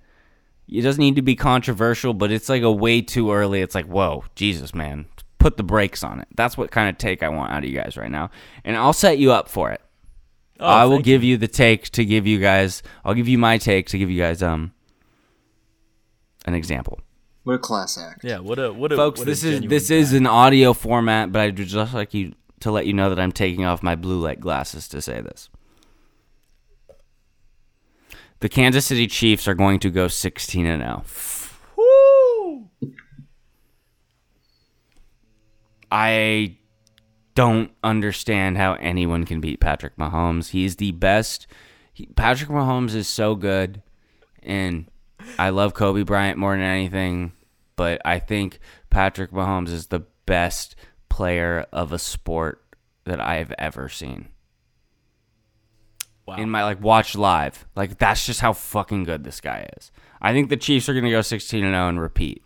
[0.67, 3.61] it doesn't need to be controversial, but it's like a way too early.
[3.61, 5.05] It's like, whoa, Jesus, man,
[5.37, 6.27] put the brakes on it.
[6.35, 8.31] That's what kind of take I want out of you guys right now,
[8.65, 9.81] and I'll set you up for it.
[10.59, 12.83] Oh, I will give you the take to give you guys.
[13.05, 14.73] I'll give you my take to give you guys um
[16.45, 16.99] an example.
[17.43, 18.23] What a class act.
[18.23, 18.39] Yeah.
[18.39, 19.95] What a what a Folks, what a this is this guy.
[19.95, 23.19] is an audio format, but I would just like you to let you know that
[23.19, 25.49] I'm taking off my blue light glasses to say this.
[28.39, 31.03] The Kansas City Chiefs are going to go 16 and oh.
[31.05, 31.49] 0.
[31.77, 32.69] Woo!
[35.91, 36.57] I
[37.35, 40.49] don't understand how anyone can beat Patrick Mahomes.
[40.49, 41.47] He's the best.
[41.93, 43.81] He, Patrick Mahomes is so good,
[44.41, 44.89] and
[45.39, 47.33] I love Kobe Bryant more than anything.
[47.75, 48.59] But I think
[48.89, 50.75] Patrick Mahomes is the best
[51.09, 52.63] player of a sport
[53.05, 54.29] that I've ever seen
[56.25, 56.35] Wow.
[56.37, 57.65] in my like watch live.
[57.75, 59.91] Like that's just how fucking good this guy is.
[60.21, 62.43] I think the Chiefs are gonna go 16 and 0 and repeat.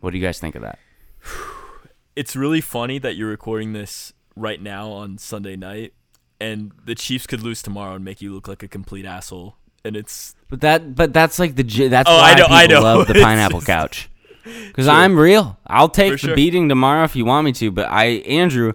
[0.00, 0.78] What do you guys think of that?
[2.16, 5.94] it's really funny that you're recording this right now on Sunday night,
[6.38, 9.56] and the Chiefs could lose tomorrow and make you look like a complete asshole.
[9.84, 12.56] And it's But that, but that's like the j- that's Oh, why I know- people
[12.56, 12.80] I know.
[12.82, 14.10] love the pineapple just- couch.
[14.44, 15.58] Because I'm real.
[15.66, 16.34] I'll take For the sure.
[16.36, 17.70] beating tomorrow if you want me to.
[17.70, 18.74] But I, Andrew,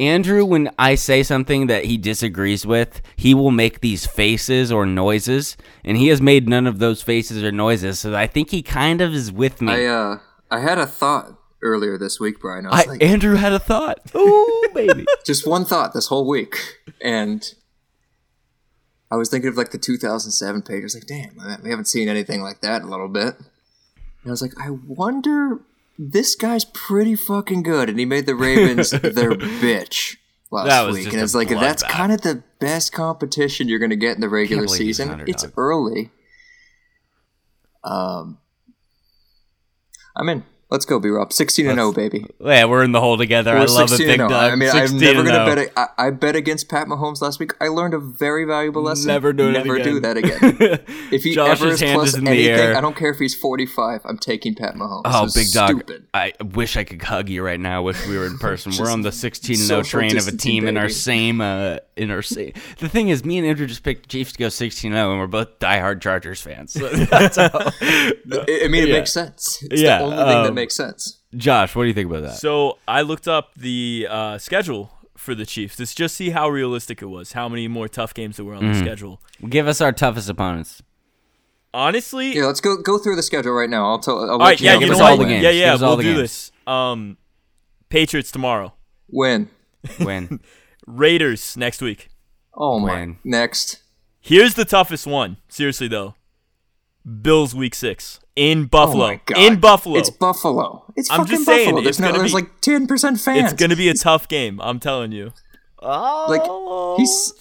[0.00, 4.86] Andrew, when I say something that he disagrees with, he will make these faces or
[4.86, 7.98] noises, and he has made none of those faces or noises.
[7.98, 9.72] So I think he kind of is with me.
[9.72, 10.18] I uh,
[10.50, 12.64] I had a thought earlier this week, Brian.
[12.66, 13.98] I I, like, Andrew had a thought.
[14.16, 15.04] Ooh, baby.
[15.26, 16.56] just one thought this whole week,
[17.02, 17.52] and
[19.10, 20.80] I was thinking of like the 2007 page.
[20.80, 23.36] I was like, damn, we haven't seen anything like that in a little bit.
[23.38, 25.60] And I was like, I wonder,
[25.98, 30.16] this guy's pretty fucking good, and he made the Ravens their bitch
[30.50, 34.16] last week, and it's like that's kind of the best competition you're going to get
[34.16, 35.28] in the regular believe he's an season.
[35.28, 36.10] It's early.
[37.84, 38.38] Um,
[40.16, 40.44] I'm in.
[40.68, 41.32] Let's go, B Rob.
[41.32, 42.26] 16 and 0, baby.
[42.40, 43.52] yeah, we're in the hole together.
[43.52, 44.40] I We're love it, 16 Big and 0.
[44.40, 44.52] Dog.
[44.52, 45.54] I mean, I'm never going to 0.
[45.54, 45.72] bet.
[45.76, 47.52] I, I bet against Pat Mahomes last week.
[47.60, 49.06] I learned a very valuable lesson.
[49.06, 49.86] Never do it Never again.
[49.86, 50.80] do that again.
[51.12, 52.76] If he ever is plus is in the anything, air.
[52.76, 54.00] I don't care if he's 45.
[54.04, 55.02] I'm taking Pat Mahomes.
[55.04, 55.70] Oh, big dog!
[55.70, 56.04] Stupid.
[56.12, 57.82] I wish I could hug you right now.
[57.82, 58.72] Wish we were in person.
[58.76, 61.40] we're on the 16 0 train of a team in our same.
[61.40, 62.52] Uh, in our same.
[62.78, 65.28] The thing is, me and Andrew just picked Chiefs to go 16 0, and we're
[65.28, 66.72] both diehard Chargers fans.
[66.72, 67.50] So that's how.
[67.54, 67.72] I,
[68.64, 68.94] I mean, it Yeah.
[68.98, 69.62] makes sense.
[69.70, 71.18] It's Yeah, the only thing that um, make sense.
[71.36, 72.34] Josh, what do you think about that?
[72.36, 77.00] So I looked up the uh, schedule for the Chiefs to just see how realistic
[77.02, 78.72] it was, how many more tough games there were on Mm-hmm.
[78.72, 79.20] the schedule.
[79.48, 80.82] Give us our toughest opponents.
[81.74, 83.86] Honestly, Yeah, let's go go through the schedule right now.
[83.90, 84.18] I'll tell.
[84.22, 85.42] I'll all let right, you yeah, know give know us if all the games.
[85.44, 86.20] Yeah, yeah, all we'll the do games.
[86.22, 86.52] this.
[86.66, 87.16] Um,
[87.90, 88.72] Patriots tomorrow,
[89.10, 89.50] Win.
[90.00, 90.40] Win.
[90.86, 92.08] Raiders next week.
[92.54, 92.94] Oh my.
[92.94, 93.18] Win.
[93.24, 93.82] Next.
[94.20, 95.36] Here's the toughest one.
[95.48, 96.14] Seriously though,
[97.22, 99.04] Bills week six in Buffalo.
[99.04, 99.38] Oh my God.
[99.38, 100.84] In Buffalo, It's Buffalo.
[100.96, 101.82] It's I'm fucking just saying, Buffalo.
[101.82, 102.06] There's it's no.
[102.08, 103.52] gonna There's be- like ten percent fans.
[103.52, 104.60] it's gonna be a tough game.
[104.60, 105.32] I'm telling you.
[105.78, 107.32] Oh, like he's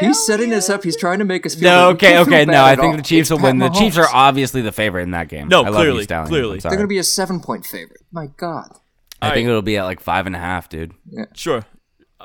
[0.00, 0.82] he's setting this up.
[0.82, 1.70] He's trying to make us feel.
[1.70, 2.44] No, like, okay, okay.
[2.44, 2.96] No, I think all.
[2.96, 3.58] the Chiefs It's will Pat win.
[3.58, 5.48] The Chiefs are obviously the favorite in that game.
[5.48, 6.28] No, I love clearly, you, Stallion.
[6.28, 6.58] clearly.
[6.58, 8.02] They're gonna be a seven point favorite.
[8.12, 8.68] My God.
[9.22, 9.46] I think Alright.
[9.46, 10.92] it'll be at like five and a half, dude.
[11.08, 11.24] Yeah.
[11.32, 11.64] Sure.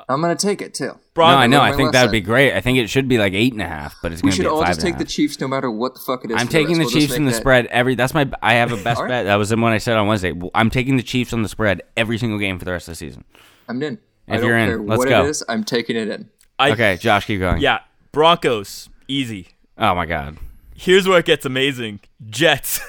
[0.08, 0.98] I'm gonna take it too.
[1.14, 1.60] Bron- no, I know.
[1.60, 2.54] I think that would be great.
[2.54, 4.36] I think it should be like eight and a half, but it's We going to
[4.36, 5.04] should be at all just take the.
[5.04, 6.36] Chiefs no matter what the fuck it is.
[6.40, 6.90] I'm taking rest.
[6.90, 7.94] the We'll Chiefs in the that- spread every.
[7.94, 8.30] That's my.
[8.42, 9.08] I have a best All right.
[9.10, 9.24] bet.
[9.26, 10.32] That was the one I said on Wednesday.
[10.54, 12.96] I'm taking the Chiefs on the spread every single game for the rest of the
[12.96, 13.24] season.
[13.68, 13.98] I'm in.
[14.28, 15.24] I If don't you're in, care let's what go.
[15.24, 15.44] it is.
[15.48, 16.28] I'm taking it in.
[16.58, 17.60] I, Okay, Josh, keep going.
[17.60, 17.80] Yeah,
[18.12, 19.48] Broncos easy.
[19.78, 20.36] Oh my God.
[20.74, 22.00] Here's where it gets amazing.
[22.28, 22.80] Jets,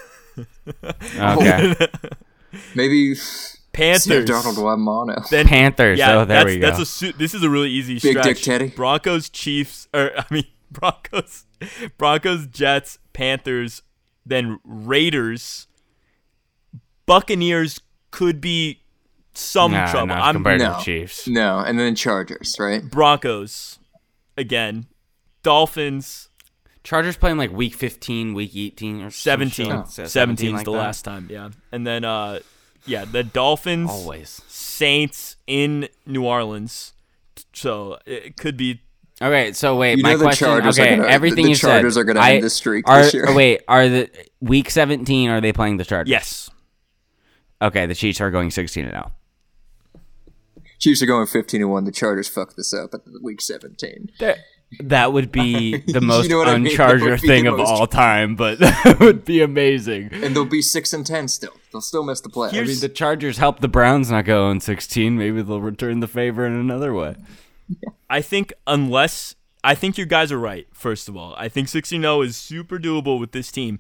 [1.18, 1.76] Okay.
[2.76, 3.16] Maybe
[3.74, 5.15] Panthers, Donald Mono.
[5.32, 5.97] then Panthers.
[5.99, 6.67] Yeah, oh, there that's we go.
[6.67, 8.24] that's a su- this is a really easy Big stretch.
[8.26, 8.67] Dick Teddy.
[8.69, 11.45] Broncos, Chiefs, or I mean Broncos,
[11.97, 13.82] Broncos, Jets, Panthers,
[14.26, 15.67] then Raiders,
[17.05, 18.82] Buccaneers could be
[19.34, 20.07] some nah, trouble.
[20.07, 20.78] not I'm compared to No.
[20.78, 21.28] the Chiefs.
[21.28, 22.84] No, and then Chargers, right?
[22.84, 23.80] Broncos
[24.38, 24.86] again,
[25.41, 26.30] Dolphins,
[26.84, 29.86] Chargers playing like week 15, week 18, or 17.
[29.89, 30.78] shit 17 is like the that.
[30.78, 31.49] last time, yeah.
[31.71, 32.39] And then uh
[32.86, 34.41] yeah, the Dolphins, Always.
[34.47, 36.93] Saints in New Orleans.
[37.53, 38.81] So it could be
[39.21, 40.47] Okay, so wait, You my question.
[40.47, 42.01] Chargers are okay, gonna- everything the you Chargers said.
[42.01, 43.25] are gonna I- end this streak are, this year.
[43.29, 44.09] oh, Wait, are the
[44.41, 45.29] week 17?
[45.29, 46.09] Are they playing the Chargers?
[46.09, 46.49] yes.
[47.61, 49.11] Okay, the Chiefs are going 16 and oh.
[49.93, 50.01] 0.
[50.79, 51.86] Chiefs are going 15 and one.
[51.86, 54.11] The Chargers fucked this up at the week 17.
[54.19, 54.39] That,
[54.80, 56.76] that would be the You most know what I mean?
[56.76, 60.09] Uncharger thing of most- all time, but that would be amazing.
[60.13, 61.53] And they'll be six and 10 still.
[61.71, 62.53] They'll still miss the playoffs.
[62.59, 65.17] I mean, the Chargers helped the Browns not go in 16.
[65.17, 67.15] Maybe they'll return the favor in another way.
[68.09, 70.67] I think unless I think you guys are right.
[70.74, 73.80] First of all, I think 16-0 is super doable with this team.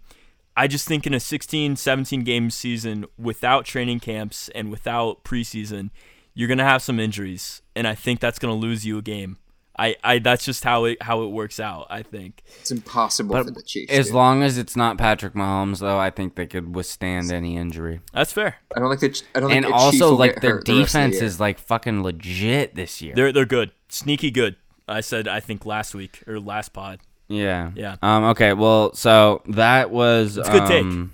[0.55, 5.89] I just think in a 16, 17 game season without training camps and without preseason,
[6.35, 9.37] you're gonna have some injuries, and I think that's gonna lose you a game.
[9.77, 11.87] I, I that's just how it how it works out.
[11.89, 12.43] I think.
[12.59, 13.91] it's impossible But for the Chiefs.
[13.91, 14.15] as dude.
[14.15, 17.99] long as it's not Patrick Mahomes, though, I think they could withstand any injury.
[18.13, 18.57] That's fair.
[18.75, 20.73] I don't like the, I don't And think a Chief also, like their hurt the
[20.73, 23.15] the defense is like fucking legit this year.
[23.15, 24.57] They're they're good, sneaky good.
[24.87, 26.99] I said I think last week or last pod.
[27.27, 27.95] yeah, Yeah.
[28.03, 28.25] Um.
[28.25, 28.53] Okay.
[28.53, 30.37] Well, so that was.
[30.37, 31.09] It's a good take.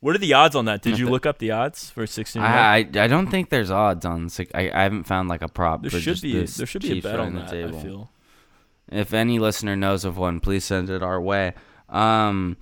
[0.00, 0.80] What are the odds on that?
[0.82, 2.40] Did you look up the odds for 16?
[2.42, 4.50] I, I I don't think there's odds on six.
[4.54, 5.82] I, I haven't found like a prop.
[5.82, 7.50] there should be there should be a bet on that.
[7.50, 7.80] the I table.
[7.80, 8.10] feel.
[8.90, 11.52] If any listener knows of one, please send it our way.
[11.88, 12.56] Um,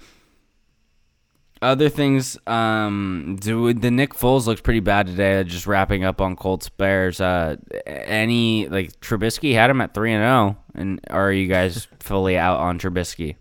[1.60, 5.42] other things, um, do the Nick Foles looks pretty bad today.
[5.44, 7.20] Just wrapping up on Colts Bears.
[7.20, 12.36] Uh, any like Trubisky had him at three and zero, and are you guys fully
[12.36, 13.36] out on Trubisky?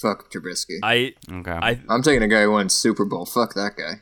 [0.00, 0.78] Fuck Trubisky.
[0.82, 3.26] I Okay, I I'm taking a guy who won Super Bowl.
[3.26, 4.00] Fuck that guy.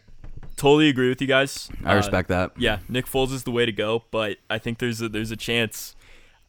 [0.56, 1.68] totally agree with you guys.
[1.84, 2.52] I Uh, respect that.
[2.58, 5.36] Yeah, Nick Foles is the way to go, but I think there's a, there's a
[5.36, 5.94] chance.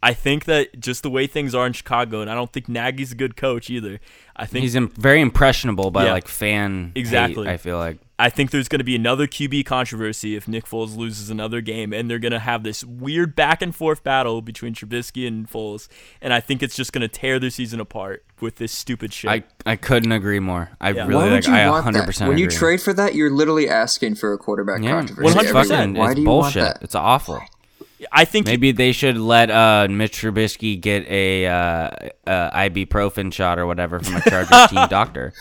[0.04, 3.14] I think that just the way things are in Chicago, and I don't think Nagy's
[3.14, 3.99] a good coach either.
[4.36, 6.12] I think He's Im- very impressionable by Yeah.
[6.14, 6.91] like fan.
[6.93, 7.47] hate, Exactly.
[7.47, 7.99] I feel like.
[8.20, 11.93] I think there's going to be another QB controversy if Nick Foles loses another game,
[11.93, 15.88] and they're going to have this weird back and forth battle between Trubisky and Foles,
[16.22, 19.32] and I think it's just going to tear their season apart with this stupid shit.
[19.32, 20.70] I, I couldn't agree more.
[20.82, 21.04] I Yeah.
[21.04, 21.32] really Why like.
[21.32, 22.28] would you I want 100% that?
[22.28, 22.58] When you agree.
[22.58, 25.28] trade for that, you're literally asking for a quarterback Yeah, controversy.
[25.34, 25.72] 100%.
[25.72, 25.99] every year.
[25.99, 26.62] Why it's do you bullshit.
[26.64, 26.84] want that?
[26.84, 27.41] It's awful.
[28.12, 31.89] I think Maybe they should let uh, Mitch Trubisky get a uh,
[32.26, 35.34] uh, ibuprofen shot or whatever from a Chargers team doctor.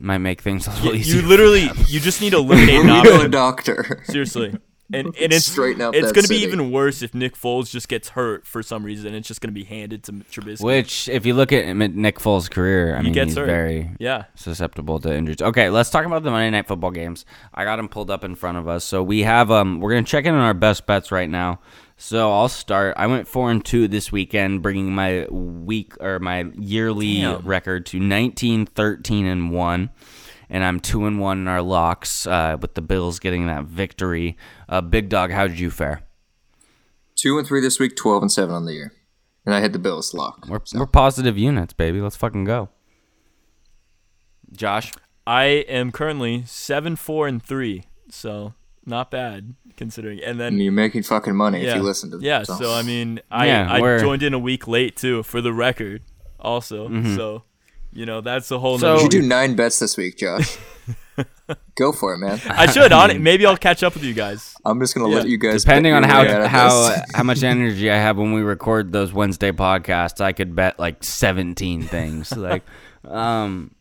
[0.00, 1.22] Might make things a little easier.
[1.22, 4.02] you literally you just need to eliminate an You a doctor.
[4.06, 4.56] Seriously.
[4.92, 7.88] And, and it's Straighten out it's going to be even worse if Nick Foles just
[7.88, 9.16] gets hurt for some reason.
[9.16, 10.62] It's just going to be handed to Trubisky.
[10.62, 13.46] Which, if you look at him- Nick Foles' career, I He mean, gets he's hurt.
[13.46, 14.26] very yeah.
[14.36, 15.42] susceptible to injuries.
[15.42, 17.24] Okay, let's talk about the Monday Night Football games.
[17.52, 18.84] I got them pulled up in front of us.
[18.84, 21.58] So we have um, we're gonna check in on our best bets right now.
[21.96, 22.94] So I'll start.
[22.98, 27.40] I went four and two this weekend, bringing my week or my yearly Damn.
[27.40, 29.90] record to 19, 13, and one.
[30.50, 34.36] And I'm two and one in our locks, uh, with the Bills getting that victory.
[34.68, 36.02] Uh, Big Dog, how did you fare?
[37.16, 38.92] Two and three this week, twelve and seven on the year,
[39.44, 40.46] and I had the Bills lock.
[40.46, 42.00] We're, we're positive units, baby.
[42.00, 42.68] Let's fucking go.
[44.52, 44.92] Josh,
[45.26, 47.84] I am currently seven, four, and three.
[48.10, 48.54] So
[48.86, 50.20] not bad considering.
[50.22, 52.44] And then And you're making fucking money yeah, if you listen to yeah.
[52.44, 52.54] So.
[52.54, 55.52] So I mean, I Yeah, I we're- joined in a week late too, for the
[55.52, 56.02] record.
[56.40, 57.16] Also, Mm-hmm.
[57.16, 57.42] so
[57.92, 58.78] you know that's a whole.
[58.78, 60.56] Nother So- nother you do nine bets this week, Josh.
[61.78, 62.40] Go for it, man.
[62.48, 63.20] I should on it.
[63.20, 64.54] Maybe I'll catch up with you guys.
[64.64, 65.62] I'm just gonna let you guys.
[65.64, 68.92] Depending on how way out of how how much energy I have when we record
[68.92, 72.34] those Wednesday podcasts, I could bet like 17 things.
[72.36, 72.62] like,
[73.06, 73.74] um,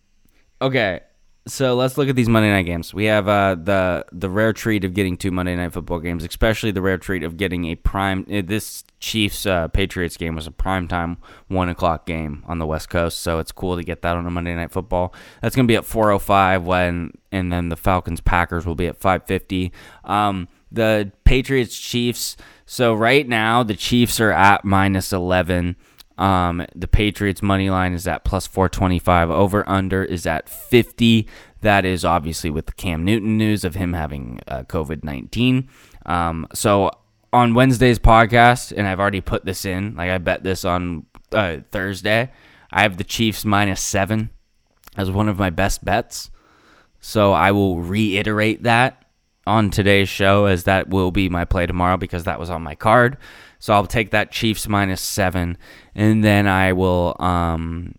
[0.61, 1.01] okay,
[1.47, 2.93] so let's look at these Monday night games.
[2.93, 6.71] We have uh, the the rare treat of getting two Monday night football games, especially
[6.71, 8.25] the rare treat of getting a prime.
[8.31, 11.17] uh, This Chiefs uh, Patriots game was a prime time
[11.47, 14.31] one o'clock game on the West Coast, so it's cool to get that on a
[14.31, 15.13] Monday night football.
[15.41, 19.71] That's gonna be at 4:05 when, and then the Falcons Packers will be at 5:50.
[20.03, 22.37] Um, the Patriots Chiefs.
[22.65, 25.75] So right now the Chiefs are at minus 11.
[26.17, 29.29] Um, the Patriots money line is at plus 425.
[29.29, 31.27] Over under is at 50.
[31.61, 35.69] That is obviously with the Cam Newton news of him having uh, COVID 19.
[36.05, 36.91] Um, so
[37.33, 41.57] on Wednesday's podcast, and I've already put this in, like I bet this on uh,
[41.71, 42.31] Thursday,
[42.71, 44.29] I have the Chiefs minus seven
[44.95, 46.29] as one of my best bets.
[47.01, 49.05] So I will reiterate that
[49.45, 52.75] on today's show as that will be my play tomorrow because that was on my
[52.75, 53.17] card.
[53.65, 55.57] So I'll take that Chiefs minus seven,
[55.95, 57.95] and then I will, um,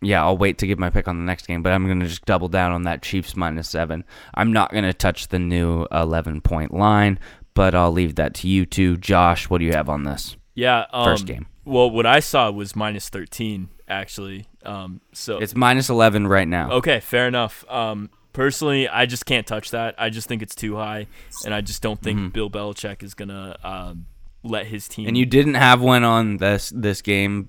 [0.00, 1.64] yeah, I'll wait to give my pick on the next game.
[1.64, 4.04] But I'm gonna just double down on that Chiefs minus seven.
[4.34, 7.18] I'm not gonna touch the new 11 point line,
[7.54, 8.96] but I'll leave that to you two.
[8.98, 10.36] Josh, what do you have on this?
[10.54, 10.86] Yeah.
[10.92, 11.48] Um, First game.
[11.64, 14.46] Well, what I saw was minus thirteen actually.
[14.64, 16.70] Um, so It's minus 11 right now.
[16.70, 17.64] Okay, fair enough.
[17.68, 19.96] Um, personally, I just can't touch that.
[19.98, 21.08] I just think it's too high,
[21.44, 24.06] and I just don't think Bill Belichick is gonna um,
[24.42, 25.06] let his team.
[25.08, 27.48] And you didn't have one on this this game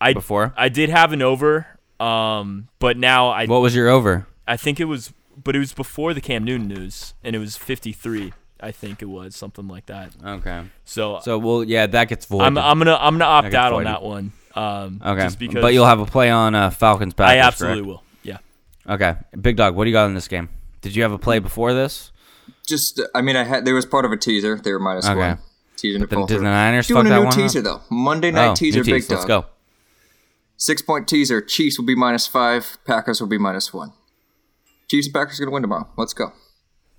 [0.00, 0.52] I before.
[0.56, 1.66] I did have an over,
[1.98, 4.26] um, but now I What was your over?
[4.46, 5.12] I think it was,
[5.42, 8.32] but it was before the Cam Newton news, and it was fifty three.
[8.62, 10.12] I think it was something like that.
[10.22, 10.64] Okay.
[10.84, 12.46] So, So well, yeah, that gets voided.
[12.46, 14.32] I'm I'm gonna I'm gonna opt gets out on that one.
[14.54, 17.32] Um, okay, just because but you'll have a play on uh, Falcons Packers.
[17.32, 17.86] I absolutely correct?
[17.86, 18.02] will.
[18.22, 18.38] Yeah.
[18.94, 20.48] Okay, Big Dog, what do you got in this game?
[20.80, 22.10] Did you have a play before this?
[22.66, 24.56] just, I mean, I had there was part of a teaser.
[24.56, 25.18] They were minus Okay.
[25.18, 25.38] one.
[25.80, 26.44] Teaser to The, fall the through.
[26.44, 27.64] Niners Doing a new one teaser up?
[27.64, 27.80] though.
[27.90, 29.08] Monday night oh, teaser, new big tease.
[29.08, 29.18] dog.
[29.18, 29.46] Let's go.
[30.56, 31.40] Six point teaser.
[31.40, 32.78] Chiefs will be minus five.
[32.84, 33.92] Packers will be minus one.
[34.90, 35.88] Chiefs and Packers are gonna win tomorrow.
[35.96, 36.32] Let's go.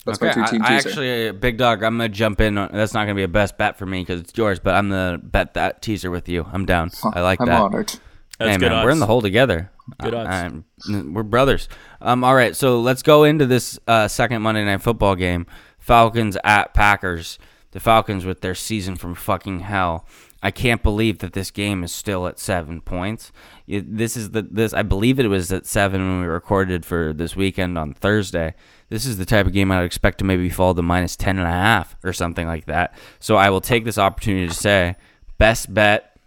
[0.05, 0.89] That's Okay, my three I, team I teaser.
[0.89, 2.55] actually, uh, Big Dog, I'm gonna jump in.
[2.55, 5.19] That's not gonna be a best bet for me because it's yours, but I'm gonna
[5.19, 6.47] bet that teaser with you.
[6.51, 6.89] I'm down.
[7.13, 7.61] I like I'm that.
[7.61, 7.93] honored.
[8.39, 9.69] That's hey good man, we're in the hole together.
[10.01, 10.29] Good odds.
[10.29, 10.65] I'm-
[11.13, 11.69] we're brothers.
[12.01, 15.45] Um, all right, so let's go into this uh, second Monday night football game.
[15.77, 17.37] Falcons at Packers.
[17.71, 20.05] The Falcons with their season from fucking hell.
[20.43, 23.31] I can't believe that this game is still at seven points.
[23.67, 24.73] It- this is the this.
[24.73, 28.55] I believe it was at seven when we recorded for this weekend on Thursday.
[28.89, 31.37] This is the type of game I would expect to maybe fall to minus ten
[31.37, 32.93] and a half or something like that.
[33.19, 34.95] So I will take this opportunity to say
[35.37, 36.17] best bet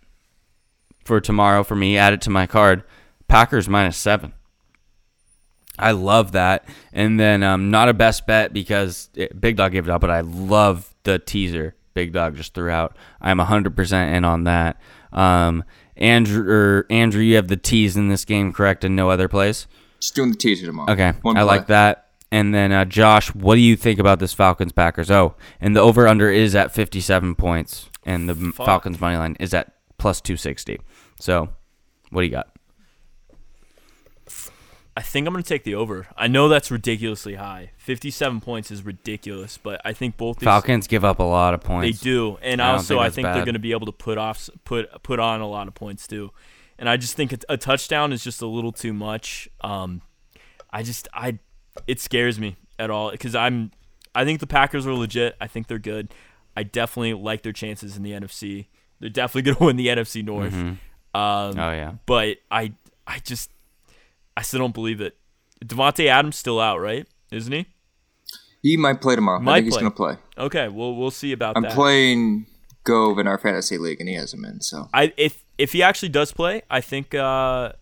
[1.04, 1.98] for tomorrow for me.
[1.98, 2.84] Add it to my card.
[3.28, 4.32] Packers minus seven.
[5.78, 6.64] I love that.
[6.92, 10.10] And then um, not a best bet because it, Big Dog gave it up, but
[10.10, 12.96] I love the teaser Big Dog just threw out.
[13.20, 14.80] I'm 100% in on that.
[15.12, 15.64] Um,
[15.96, 18.84] Andrew, or Andrew, you have the tease in this game, correct?
[18.84, 19.66] And no other plays?
[20.00, 20.90] Just doing the teaser tomorrow.
[20.92, 21.46] Okay, One I play.
[21.46, 22.00] like that.
[22.32, 25.08] And then uh, Josh, what do you think about this Falcons Packers?
[25.08, 28.66] Oh, and the over under is at 57 points, and the Fuck.
[28.66, 30.80] Falcons money line is at plus 260.
[31.20, 31.50] So,
[32.10, 32.48] what do you got?
[34.96, 36.06] I think I'm going to take the over.
[36.16, 37.72] I know that's ridiculously high.
[37.78, 41.60] 57 points is ridiculous, but I think both these Falcons give up a lot of
[41.62, 41.98] points.
[41.98, 44.18] they do, and I also think I think they're going to be able to put
[44.18, 46.30] off put put on a lot of points too.
[46.78, 49.48] And I just think a, a touchdown is just a little too much.
[49.62, 50.00] Um,
[50.70, 51.38] I just I
[51.88, 53.72] it scares me at all because I'm
[54.14, 55.34] I think the Packers are legit.
[55.40, 56.14] I think they're good.
[56.56, 58.66] I definitely like their chances in the NFC.
[59.00, 60.54] They're definitely going to win the NFC North.
[60.54, 60.78] Um,
[61.14, 61.94] Oh yeah.
[62.06, 62.72] but I
[63.06, 63.50] I just
[64.36, 65.16] I still don't believe it.
[65.64, 67.06] Davante Adams still out, right?
[67.30, 67.66] Isn't he?
[68.62, 69.40] He might play tomorrow.
[69.40, 69.82] Might I think he's play.
[69.82, 70.16] gonna play.
[70.38, 71.64] Okay, well we'll see about that.
[71.66, 72.46] I'm playing
[72.84, 74.60] Gove in our fantasy league, and he has him in.
[74.60, 77.72] So I if if he actually does play, I think uh,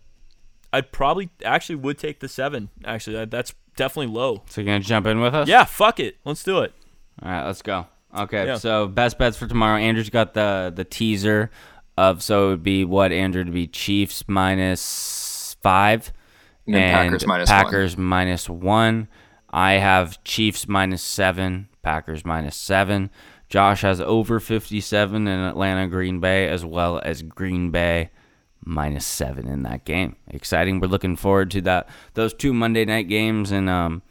[0.71, 2.69] I'd probably actually would take the seven.
[2.85, 4.43] Actually, that, that's definitely low.
[4.49, 5.47] So you're gonna jump in with us?
[5.47, 6.73] Yeah, fuck it, let's do it.
[7.21, 7.87] All right, let's go.
[8.15, 8.57] Okay, Yeah.
[8.57, 9.77] so best bets for tomorrow.
[9.79, 11.49] Andrew's got the the teaser
[11.97, 16.11] of so it would be what Andrew to be Chiefs minus five
[16.65, 17.63] And then Packers minus one.
[17.63, 19.07] Packers minus one.
[19.49, 23.11] I have Chiefs minus seven, Packers minus seven.
[23.49, 28.09] Josh has over fifty seven in Atlanta, Green Bay, as well as Green Bay
[28.65, 30.15] minus seven in that game.
[30.27, 30.79] Exciting.
[30.79, 34.01] We're looking forward to that those two Monday night games and um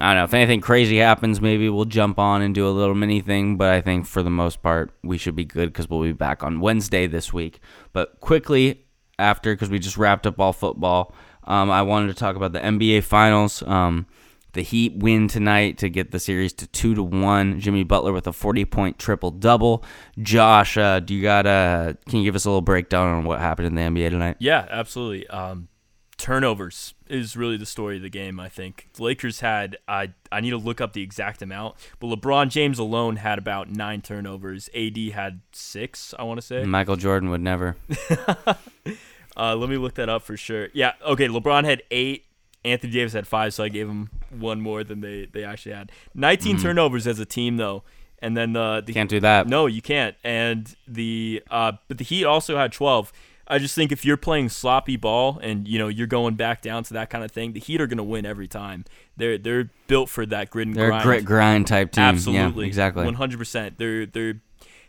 [0.00, 2.96] I don't know if anything crazy happens, maybe we'll jump on and do a little
[2.96, 3.56] mini thing.
[3.56, 6.42] But I think for the most part, we should be good because we'll be back
[6.42, 7.60] on Wednesday this week.
[7.92, 8.86] But quickly
[9.20, 11.14] after, because we just wrapped up all football,
[11.46, 13.62] um, I wanted to talk about the NBA Finals.
[13.66, 14.06] Um,
[14.52, 17.60] the Heat win tonight to get the series to two to one.
[17.60, 19.84] Jimmy Butler with a forty-point triple double.
[20.20, 21.96] Josh, uh, do you got a?
[22.08, 24.36] Can you give us a little breakdown on what happened in the NBA tonight?
[24.38, 25.26] Yeah, absolutely.
[25.26, 25.68] Um,
[26.16, 28.38] turnovers is really the story of the game.
[28.40, 29.76] I think the Lakers had.
[29.88, 33.70] I I need to look up the exact amount, but LeBron James alone had about
[33.70, 34.70] nine turnovers.
[34.74, 36.14] AD had six.
[36.18, 36.64] I want to say.
[36.64, 37.76] Michael Jordan would never.
[39.36, 40.68] uh, let me look that up for sure.
[40.72, 40.92] Yeah.
[41.04, 41.28] Okay.
[41.28, 42.24] LeBron had eight.
[42.64, 45.92] Anthony Davis had five, so I gave him one more than they, they actually had.
[46.14, 47.82] 19 turnovers as a team though,
[48.20, 49.46] and then the, the Can't do that.
[49.46, 50.16] no, you can't.
[50.24, 53.12] And the uh, but the Heat also had 12.
[53.46, 56.84] I just think if you're playing sloppy ball and you know you're going back down
[56.84, 58.86] to that kind of thing, the Heat are going to win every time.
[59.18, 61.02] They're they're built for that grit and They're grind.
[61.04, 62.04] grit grind type team.
[62.04, 63.04] Absolutely, Yeah, exactly.
[63.04, 63.36] 100.
[63.38, 64.40] percent They're they're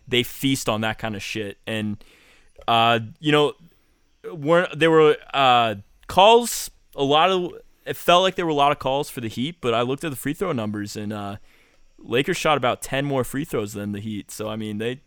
[0.08, 1.58] they feast on that kind of shit.
[1.68, 2.02] And
[2.70, 3.52] uh, you know,
[4.34, 5.76] weren't there were uh
[6.08, 7.52] calls a lot of
[7.86, 10.04] it felt like there were a lot of calls for the Heat, but I looked
[10.04, 11.38] at the free throw numbers and uh
[11.98, 14.32] Lakers shot about 10 more free throws than the Heat.
[14.32, 15.02] So I mean, they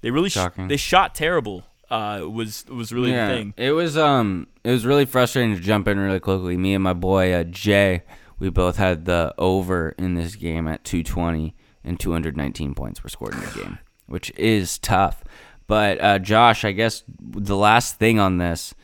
[0.00, 0.36] they really sh-
[0.68, 1.64] they shot terrible.
[1.90, 3.54] Uh was was really the thing.
[3.56, 6.56] It was um it was really frustrating to jump in really quickly.
[6.56, 8.02] Me and my boy uh, Jay,
[8.38, 11.54] we both had the over in this game at 220
[11.84, 15.22] and 219 points were scored in the game, which is tough.
[15.66, 18.74] But uh, Josh, I guess the last thing on this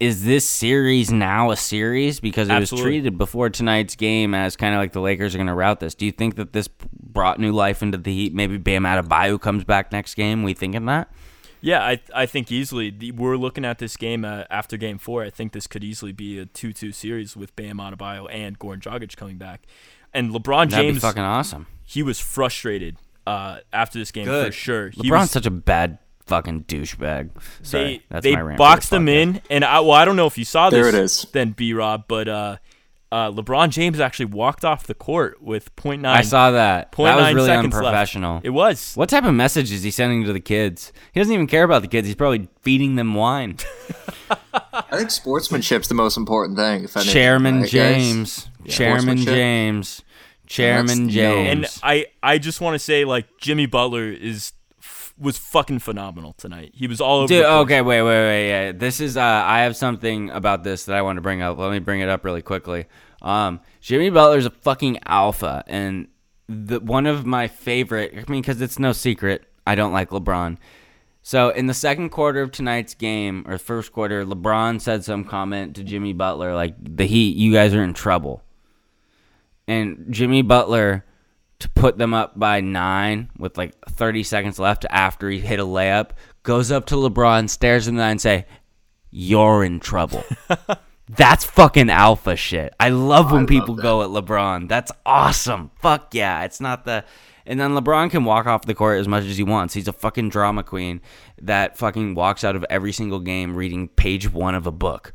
[0.00, 2.84] is this series now a series because it Absolutely.
[2.84, 5.80] was treated before tonight's game as kind of like the Lakers are going to route
[5.80, 5.94] this.
[5.94, 8.32] Do you think that this brought new life into the Heat?
[8.32, 10.44] Maybe Bam Adebayo comes back next game.
[10.44, 11.10] We thinking that?
[11.60, 15.24] Yeah, I I think easily the, we're looking at this game uh, after game 4.
[15.24, 19.16] I think this could easily be a 2-2 series with Bam Adebayo and Goran Dragic
[19.16, 19.62] coming back.
[20.14, 21.66] And LeBron That'd be James fucking awesome.
[21.84, 22.96] he was frustrated
[23.28, 24.90] uh, after this game for sure.
[24.90, 27.30] He LeBron's was, such a bad fucking douchebag.
[27.62, 30.04] Sorry, they that's they my rant for boxed this him in, and I well I
[30.04, 30.78] don't know if you saw this.
[30.78, 31.26] There it is.
[31.32, 32.56] Then B Rob, but uh,
[33.12, 36.06] uh, LeBron James actually walked off the court with .9.
[36.06, 36.92] I saw that.
[36.92, 38.34] point That was nine really seconds unprofessional.
[38.34, 38.46] Left.
[38.46, 38.94] It was.
[38.94, 40.92] What type of message is he sending to the kids?
[41.12, 42.06] He doesn't even care about the kids.
[42.06, 43.58] He's probably feeding them wine.
[44.72, 46.84] I think sportsmanship's the most important thing.
[46.84, 47.70] If anything, Chairman right, guys?
[47.70, 48.48] James.
[48.66, 50.02] Chairman James.
[50.48, 51.14] Chairman That's.
[51.14, 51.48] James.
[51.48, 56.32] And I I just want to say like Jimmy Butler is f- was fucking phenomenal
[56.32, 56.72] tonight.
[56.74, 57.28] He was all over.
[57.28, 57.60] Dude, the place.
[57.64, 58.48] okay, wait, wait, wait.
[58.48, 58.72] Yeah.
[58.72, 61.58] This is uh I have something about this that I want to bring up.
[61.58, 62.86] Let me bring it up really quickly.
[63.22, 66.08] Um Jimmy Butler's a fucking alpha and
[66.48, 70.56] the one of my favorite I mean cuz it's no secret I don't like LeBron.
[71.22, 75.76] So in the second quarter of tonight's game or first quarter, LeBron said some comment
[75.76, 78.42] to Jimmy Butler like the Heat, you guys are in trouble.
[79.68, 81.04] And Jimmy Butler
[81.60, 85.64] to put them up by nine with like 30 seconds left after he hit a
[85.64, 86.10] layup,
[86.42, 88.46] goes up to LeBron, stares him in the eye, and say,
[89.10, 90.24] "You're in trouble."
[91.08, 92.74] That's fucking alpha shit.
[92.78, 93.82] I love when love people that.
[93.82, 94.68] go at LeBron.
[94.68, 95.70] That's awesome.
[95.80, 96.44] Fuck yeah.
[96.44, 97.04] It's not the.
[97.46, 99.72] And then LeBron can walk off the court as much as he wants.
[99.72, 101.00] He's a fucking drama queen
[101.40, 105.14] that fucking walks out of every single game reading page one of a book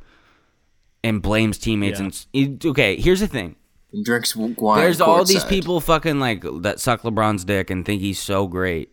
[1.04, 2.00] and blames teammates.
[2.00, 2.46] Yeah.
[2.46, 3.56] And okay, here's the thing.
[3.94, 4.80] And drinks wine.
[4.80, 8.92] There's all these people fucking like that suck LeBron's dick and think he's so great.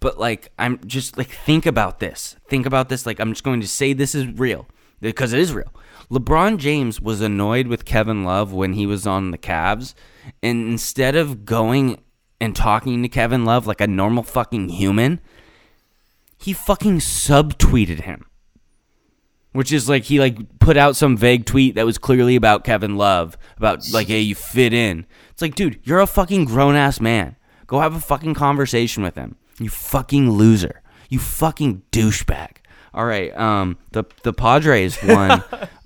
[0.00, 2.36] But like I'm just like think about this.
[2.48, 4.66] Think about this like I'm just going to say this is real
[5.00, 5.72] because it is real.
[6.10, 9.94] LeBron James was annoyed with Kevin Love when he was on the Cavs
[10.42, 12.00] and instead of going
[12.40, 15.20] and talking to Kevin Love like a normal fucking human,
[16.38, 18.26] he fucking subtweeted him.
[19.52, 22.96] Which is like he like put out some vague tweet that was clearly about Kevin
[22.96, 25.04] Love about like hey you fit in.
[25.30, 27.36] It's like dude, you're a fucking grown ass man.
[27.66, 29.36] Go have a fucking conversation with him.
[29.58, 30.80] You fucking loser.
[31.10, 32.56] You fucking douchebag.
[32.94, 35.30] All right, um the the Padres won.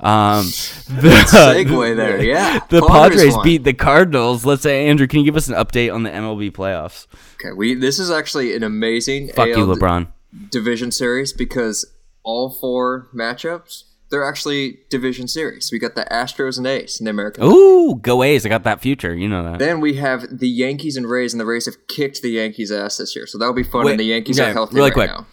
[0.00, 0.44] um
[0.88, 2.22] the, segue there.
[2.22, 4.44] Yeah, The Padres Padres beat the Cardinals.
[4.44, 7.06] Let's say Andrew, can you give us an update on the MLB playoffs?
[7.34, 10.06] Okay, we this is actually an amazing Fuck you, LeBron.
[10.50, 11.84] division series because
[12.26, 15.70] all four matchups they're actually division series.
[15.72, 17.42] We got the Astros and A's in the American.
[17.44, 18.46] Ooh, go A's.
[18.46, 19.14] I got that future.
[19.14, 19.58] You know that.
[19.58, 22.98] Then we have the Yankees and Rays, and the Rays have kicked the Yankees' ass
[22.98, 23.84] this year, so that'll be fun.
[23.84, 25.10] Wait, and the Yankees okay, are healthy really right quick.
[25.10, 25.26] now.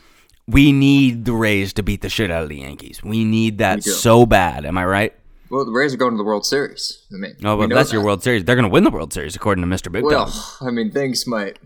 [0.47, 3.03] We need the Rays to beat the shit out of the Yankees.
[3.03, 4.65] We need that We so bad.
[4.65, 5.13] Am I right?
[5.49, 7.05] Well, the Rays are going to the World Series.
[7.13, 8.03] I mean, oh, No, we but know that's your.
[8.03, 8.43] World Series.
[8.43, 9.91] They're going to win the World Series according to Mr.
[9.91, 10.33] Big Well, Dog.
[10.61, 11.59] I mean, things might.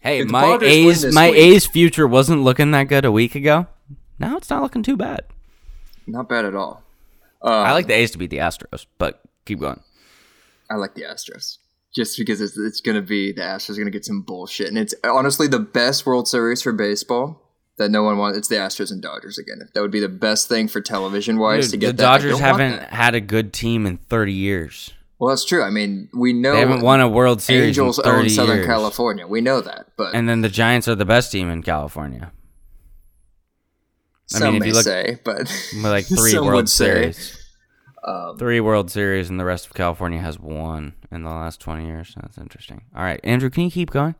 [0.00, 3.66] Hey, my A's my week- A's future wasn't looking that good a week ago.
[4.18, 5.22] Now it's not looking too bad.
[6.06, 6.82] not bad at all.
[7.42, 9.80] I like um, the A's to beat the Astros, but keep going.
[10.70, 11.58] I like the Astros
[11.94, 14.68] just because it's, it's going to be the Astros are going to get some bullshit,
[14.68, 17.40] and it's honestly the best World Series for baseball
[17.76, 18.38] that no one wants.
[18.38, 19.60] It's the Astros and Dodgers again.
[19.74, 22.02] That would be the best thing for television wise to get the that.
[22.02, 22.90] Dodgers haven't that.
[22.92, 24.92] had a good team in 30 years.
[25.18, 25.62] Well, that's true.
[25.62, 28.56] I mean, we know They haven't won a World Series Angels in 30 own Southern
[28.56, 28.66] years.
[28.66, 29.26] California.
[29.26, 32.32] We know that, but And then the Giants are the best team in California.
[34.34, 37.12] I some mean, if may you look- say, but like three some World would say.
[37.12, 37.40] Series.
[38.06, 41.86] Um, Three World Series, and the rest of California has one in the last 20
[41.86, 42.14] years.
[42.20, 42.82] That's interesting.
[42.94, 44.14] All right, Andrew, can you keep going?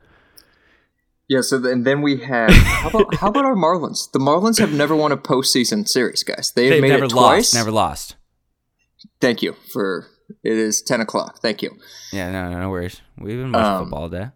[1.29, 4.11] Yeah, so then, then we have how about how about our Marlins?
[4.11, 6.53] The Marlins have never won a postseason series, guys.
[6.57, 7.53] They have They've made never it twice.
[7.53, 7.55] lost.
[7.55, 8.17] Never lost.
[9.21, 10.07] Thank you for
[10.43, 11.41] it is ten o'clock.
[11.43, 11.71] Thank you.
[12.11, 13.03] Yeah, no, no, no worries.
[13.19, 14.29] We've been watching Um, football all day.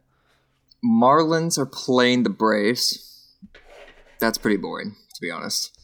[0.85, 3.27] Marlins are playing the Braves.
[4.21, 5.77] That's pretty boring, to be honest.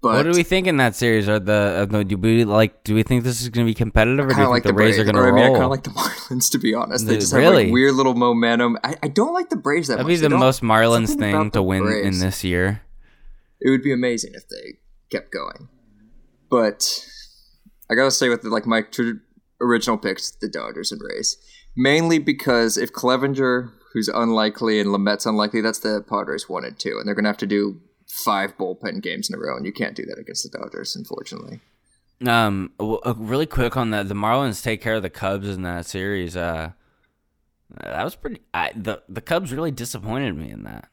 [0.00, 1.28] But What do we think in that series?
[1.28, 2.84] Are the, uh, are do we like?
[2.84, 4.96] Do we think this is going to be competitive, or do you like the, Rays
[4.96, 5.34] are going to or, I roll?
[5.36, 7.06] mean, I kind of like the Marlins, to be honest.
[7.06, 7.64] They The- just have really?
[7.64, 8.78] like weird little momentum.
[8.84, 10.20] I, I don't like the Braves that That'd much.
[10.20, 12.82] be the most Marlins thing to the win in this year.
[13.60, 14.78] It would be amazing if they
[15.10, 15.68] kept going.
[16.48, 17.04] But
[17.90, 19.18] I gotta say, with the, like my tr-
[19.60, 21.36] original picks, the Dodgers and Rays,
[21.76, 26.98] mainly because if Clevinger, who's unlikely, and Lamet's unlikely, that's the Padres one and two,
[27.00, 29.94] and they're gonna have to do five bullpen games in a row, and you can't
[29.94, 31.60] do that against the Dodgers, unfortunately.
[32.26, 35.86] Um, uh, really quick on that, the Marlins take care of the Cubs in that
[35.86, 36.36] series.
[36.36, 36.72] Uh,
[37.82, 38.40] that was pretty.
[38.52, 40.88] I, the the Cubs really disappointed me in that.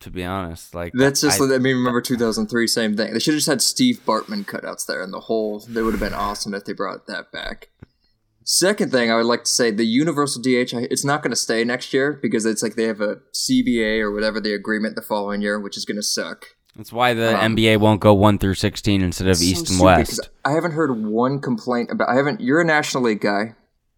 [0.00, 1.40] To be honest, like That's just.
[1.40, 3.12] I- I, mean, remember 2003, same thing.
[3.12, 5.60] They should have just had Steve Bartman cutouts there in the whole.
[5.60, 7.70] They would have been awesome if they brought that back.
[8.44, 10.72] Second thing, I would like to say the universal DH.
[10.74, 14.12] It's not going to stay next year because it's like they have a CBA or
[14.12, 16.44] whatever the agreement the following year, which is going to suck.
[16.76, 19.80] That's why the Um, NBA won't go one through sixteen instead of So East and
[19.80, 20.28] West.
[20.44, 22.08] I haven't heard one complaint about.
[22.08, 22.40] I haven't.
[22.40, 23.54] You're a National League guy.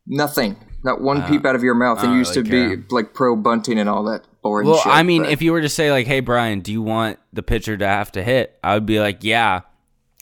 [0.07, 0.57] Nothing.
[0.84, 2.01] Not one peep out of your mouth.
[2.05, 4.92] And you used really to be like pro bunting and all that boring Well, shit.
[4.92, 7.42] I mean, but- if you were to say like, "Hey, Brian, do you want the
[7.42, 9.62] pitcher to have to hit?" I would be like, "Yeah."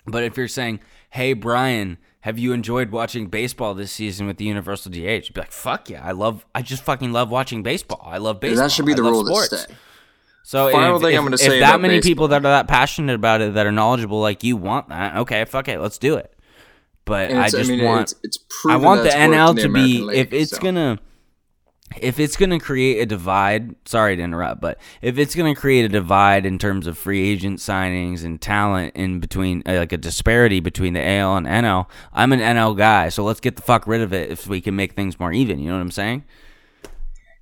[0.06, 4.46] But if you're saying, "Hey, Brian, have you enjoyed watching baseball this season with the
[4.46, 6.46] Universal DH?" You'd be like, "Fuck yeah, I love.
[6.54, 8.02] I just fucking love watching baseball.
[8.02, 8.64] I love baseball.
[8.64, 9.74] that should be I the rule sports." to stay.
[10.42, 12.42] So Final if, thing if, I'm gonna if say that many baseball- people that are
[12.42, 15.98] that passionate about it, that are knowledgeable like you want that, okay, fuck it, let's
[15.98, 16.32] do it.
[17.06, 20.32] But I just mean, want It's, it's I want the NL to be American if
[20.32, 20.58] it's so.
[20.62, 20.98] gonna
[22.00, 23.74] if it's gonna create a divide.
[23.86, 27.58] Sorry to interrupt, but if it's gonna create a divide in terms of free agent
[27.60, 32.32] signings and talent in between, uh, like a disparity between the AL and NL, I'm
[32.32, 34.94] an NL guy, so let's get the fuck rid of it if we can make
[34.94, 35.58] things more even.
[35.58, 36.24] You know what I'm saying?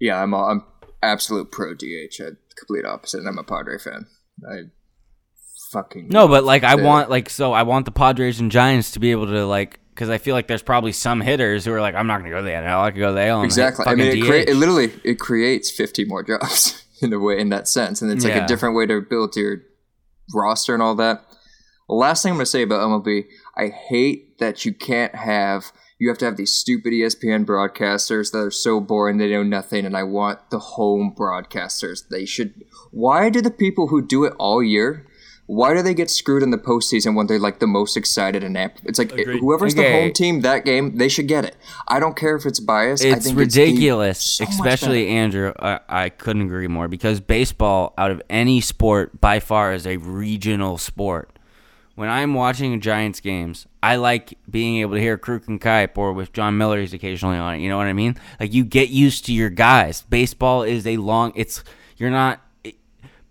[0.01, 0.65] Yeah, I'm all, I'm
[1.03, 2.21] absolute pro DH.
[2.21, 4.07] I'm complete opposite, and I'm a Padre fan.
[4.49, 4.63] I
[5.71, 9.01] fucking No, but like I want like so I want the Padres and Giants to
[9.01, 11.95] be able to like because I feel like there's probably some hitters who are like
[11.95, 12.83] I'm not gonna go to the NL.
[12.83, 13.43] I could go to the AL.
[13.43, 13.85] exactly.
[13.87, 17.49] I mean, it, crea- it literally it creates 50 more jobs in a way in
[17.51, 18.45] that sense, and it's like Yeah.
[18.45, 19.63] a different way to build your
[20.35, 21.25] roster and all that.
[21.89, 23.27] The last thing I'm going to say about MLB,
[23.57, 25.73] I hate that you can't have.
[25.99, 29.85] You have to have these stupid ESPN broadcasters that are so boring they know nothing,
[29.85, 32.09] and I want the home broadcasters.
[32.09, 32.55] They should.
[32.93, 35.07] Why do the people who do it all year?
[35.53, 38.57] Why do they get screwed in the postseason when they're like the most excited and
[38.57, 38.79] amp?
[38.85, 39.41] It's like eh, Agreed.
[39.41, 39.83] whoever's Okay.
[39.93, 41.57] the home team that game, they should get it.
[41.87, 43.05] I don't care if it's biased.
[43.05, 45.53] I it's think ridiculous, so especially Andrew.
[45.59, 49.99] I, I couldn't agree more because baseball, out of any sport, by far is a
[49.99, 51.39] regional sport.
[51.97, 56.15] When I'm watching Giants games, I like being able to hear Kruk and Kuip or
[56.15, 57.59] with Jon Miller, he's occasionally on it.
[57.59, 58.17] You know what I mean?
[58.41, 60.01] Like you get used to your guys.
[60.09, 61.33] Baseball is a long.
[61.37, 61.63] It's
[61.99, 62.41] you're not.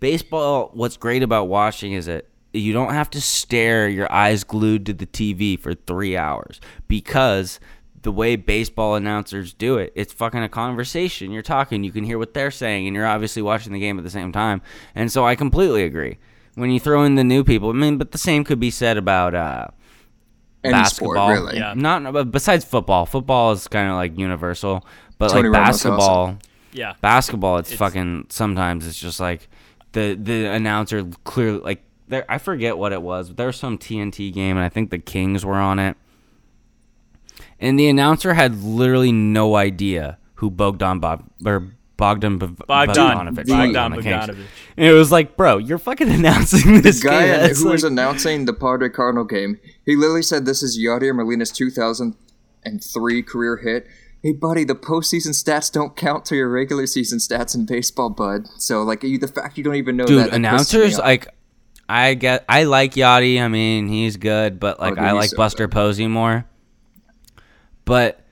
[0.02, 0.70] It, baseball.
[0.74, 4.92] What's great about watching is that you don't have to stare your eyes glued to
[4.92, 7.58] the TV for three hours because
[8.02, 11.30] the way baseball announcers do it, it's fucking a conversation.
[11.30, 14.04] You're talking, you can hear what they're saying, and you're obviously watching the game at
[14.04, 14.60] the same time.
[14.94, 16.18] And so I completely agree.
[16.56, 18.98] When you throw in the new people, I mean, but the same could be said
[18.98, 19.68] about uh,
[20.64, 21.14] Any basketball.
[21.14, 21.56] sport, really.
[21.58, 21.74] Yeah.
[21.74, 23.06] Not besides football.
[23.06, 24.84] Football is kind of like universal,
[25.16, 26.38] but Tony like Romo's basketball,
[26.72, 26.94] Yeah.
[27.00, 28.26] basketball, it's, It's- fucking.
[28.28, 29.48] Sometimes it's just like
[29.92, 32.24] the the announcer clearly like there.
[32.28, 33.28] I forget what it was.
[33.28, 35.96] But there was some TNT game, and I think the Kings were on it,
[37.60, 42.94] and the announcer had literally no idea who Bogdan Bob or Bogdan Bog- Bogdan.
[42.94, 44.24] Bogdanovic on Bogdan the Kings.
[44.26, 44.46] Bogdanovic.
[44.76, 47.40] And it was like, bro, you're fucking announcing this The guy game.
[47.40, 51.52] who It's was announcing the Padre Cardinal game, he literally said this is Yadier Molina's
[51.52, 53.86] 2003 career hit.
[54.22, 58.46] Hey, buddy, the postseason stats don't count to your regular season stats in baseball, bud.
[58.56, 61.26] So, like, you, the fact you don't even know dude that, me announcers like
[61.88, 63.40] I get I like Yadi.
[63.40, 65.74] I mean, he's good, but like dude, I like so Buster good.
[65.74, 66.46] Posey more.
[67.84, 68.24] But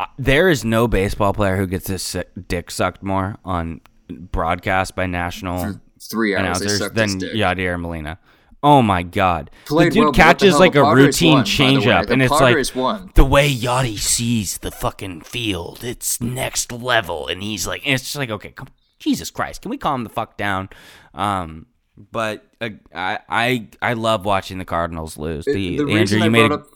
[0.00, 2.16] uh, there is no baseball player who gets his
[2.48, 7.20] dick sucked more on broadcast by national Three hours announcers than.
[7.20, 8.18] Yadier Molina.
[8.62, 9.50] Oh my god.
[9.66, 12.82] Played the dude well, what the catches like a routine changeup and it's Padres like
[12.82, 13.10] won.
[13.14, 18.04] the way Yadi sees the fucking field, it's next level and he's like and it's
[18.04, 20.68] just like okay, come Jesus Christ, can we calm the fuck down?
[21.14, 25.44] Um but uh, I I I love watching the Cardinals lose.
[25.44, 26.68] The, the Andrew, reason you I made brought a, up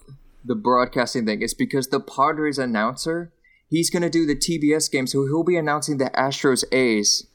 [0.45, 3.33] the broadcasting thing is because the Padres announcer,
[3.69, 7.27] he's going to do the TBS game, so he'll be announcing the Astros A's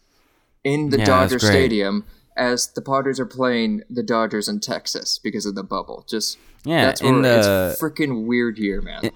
[0.64, 1.40] in the Yeah, Dodger.
[1.40, 2.06] Stadium
[2.38, 6.06] as the Padres are playing the Dodgers in Texas because of the bubble.
[6.08, 9.10] Just Yeah, that's in the- it's freaking weird year, man.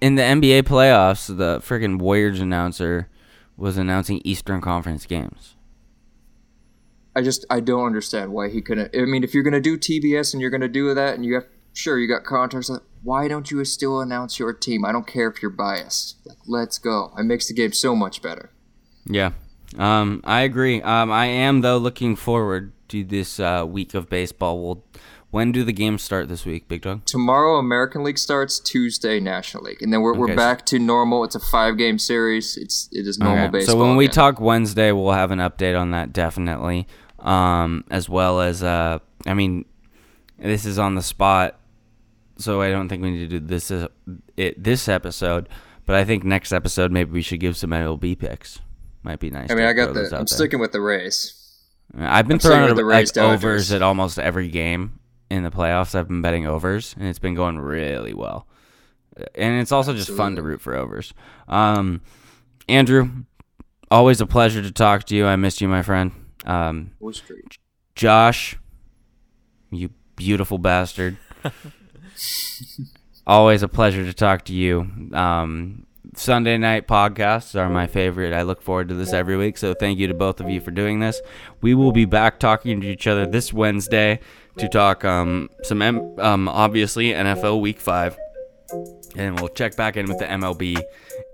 [0.00, 3.08] in the NBA playoffs, the freaking Warriors announcer
[3.56, 5.54] was announcing Eastern Conference games.
[7.16, 8.94] I just I don't understand why he couldn't.
[8.96, 11.46] I mean, if you're gonna do TBS and you're gonna do that, and you have
[11.72, 12.70] sure you got contracts,
[13.02, 14.84] why don't you still announce your team?
[14.84, 16.16] I don't care if you're biased.
[16.24, 17.12] Like, let's go.
[17.18, 18.50] It makes the game so much better.
[19.04, 19.32] Yeah,
[19.76, 20.80] um, I agree.
[20.82, 24.62] Um, I am though looking forward to this uh, week of baseball.
[24.64, 24.84] Well,
[25.30, 27.04] when do the games start this week, Big Dog?
[27.04, 28.58] Tomorrow, American League starts.
[28.58, 31.22] Tuesday, National League, and then we're, Okay, we're back to normal.
[31.24, 32.56] It's a five game series.
[32.56, 33.74] It's it is normal Okay, baseball.
[33.74, 34.14] So when we again.
[34.14, 36.86] talk Wednesday, we'll have an update on that definitely,
[37.18, 39.66] um, as well as uh, I mean,
[40.38, 41.60] this is on the spot,
[42.38, 43.86] so I don't think we need to do this is
[44.38, 45.48] it this episode.
[45.84, 48.60] But I think next episode maybe we should give some MLB picks.
[49.02, 49.50] Might be nice.
[49.50, 50.04] I mean, to I got the.
[50.04, 50.26] I'm there.
[50.26, 51.34] sticking with the Rays.
[51.96, 54.98] I've been I'm throwing with the like overs at almost every game
[55.30, 55.94] in the playoffs.
[55.94, 58.46] I've been betting overs, and it's been going really well.
[59.34, 61.12] And it's also just fun to root for overs.
[61.48, 62.02] Um,
[62.68, 63.10] Andrew,
[63.90, 65.26] always a pleasure to talk to you.
[65.26, 66.12] I missed you, my friend.
[66.44, 66.92] Um,
[67.94, 68.56] Josh,
[69.70, 71.16] you beautiful bastard.
[73.26, 74.90] Always a pleasure to talk to you.
[75.12, 75.86] Um,
[76.16, 78.32] Sunday night podcasts are my favorite.
[78.32, 79.58] I look forward to this every week.
[79.58, 81.20] So thank you to both of you for doing this.
[81.60, 84.20] We will be back talking to each other this Wednesday
[84.58, 88.16] to talk um, some M- um, obviously NFL Week Five,
[89.16, 90.82] and we'll check back in with the MLB,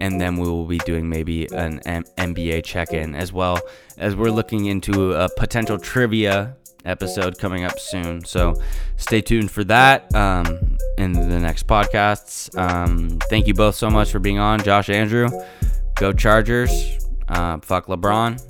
[0.01, 3.61] and then we will be doing maybe an M- NBA check-in as well
[3.97, 8.25] as we're looking into a potential trivia episode coming up soon.
[8.25, 8.55] So
[8.97, 12.57] stay tuned for that um, in the next podcasts.
[12.59, 15.29] Um, thank you both so much for being on, Josh, Andrew.
[15.97, 16.71] Go Chargers.
[17.29, 18.41] Uh, fuck LeBron.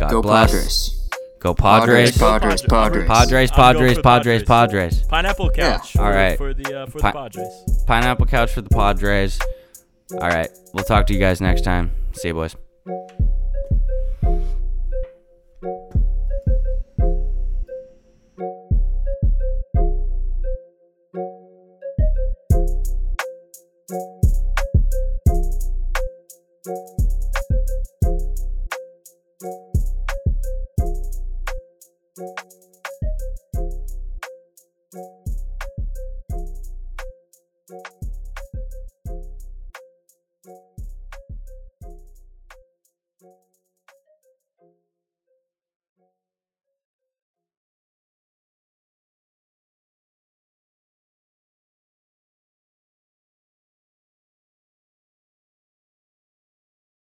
[0.00, 0.50] God Go bless.
[0.50, 0.92] Padres.
[1.38, 2.18] Go Padres.
[2.18, 2.62] Padres.
[2.62, 3.06] Padres.
[3.06, 4.42] Padres, I'm Padres, Padres, Padres.
[4.44, 5.02] Padres.
[5.06, 5.78] Pineapple Yeah.
[5.78, 5.92] couch.
[5.92, 6.36] For, All right.
[6.36, 7.84] For the uh, for Pi- the Padres.
[7.86, 9.38] Pineapple couch for the Padres.
[10.12, 10.48] All right.
[10.72, 11.90] We'll talk to you guys next time.
[12.14, 12.56] See you, boys.
[23.88, 24.00] Thank
[32.18, 32.45] you.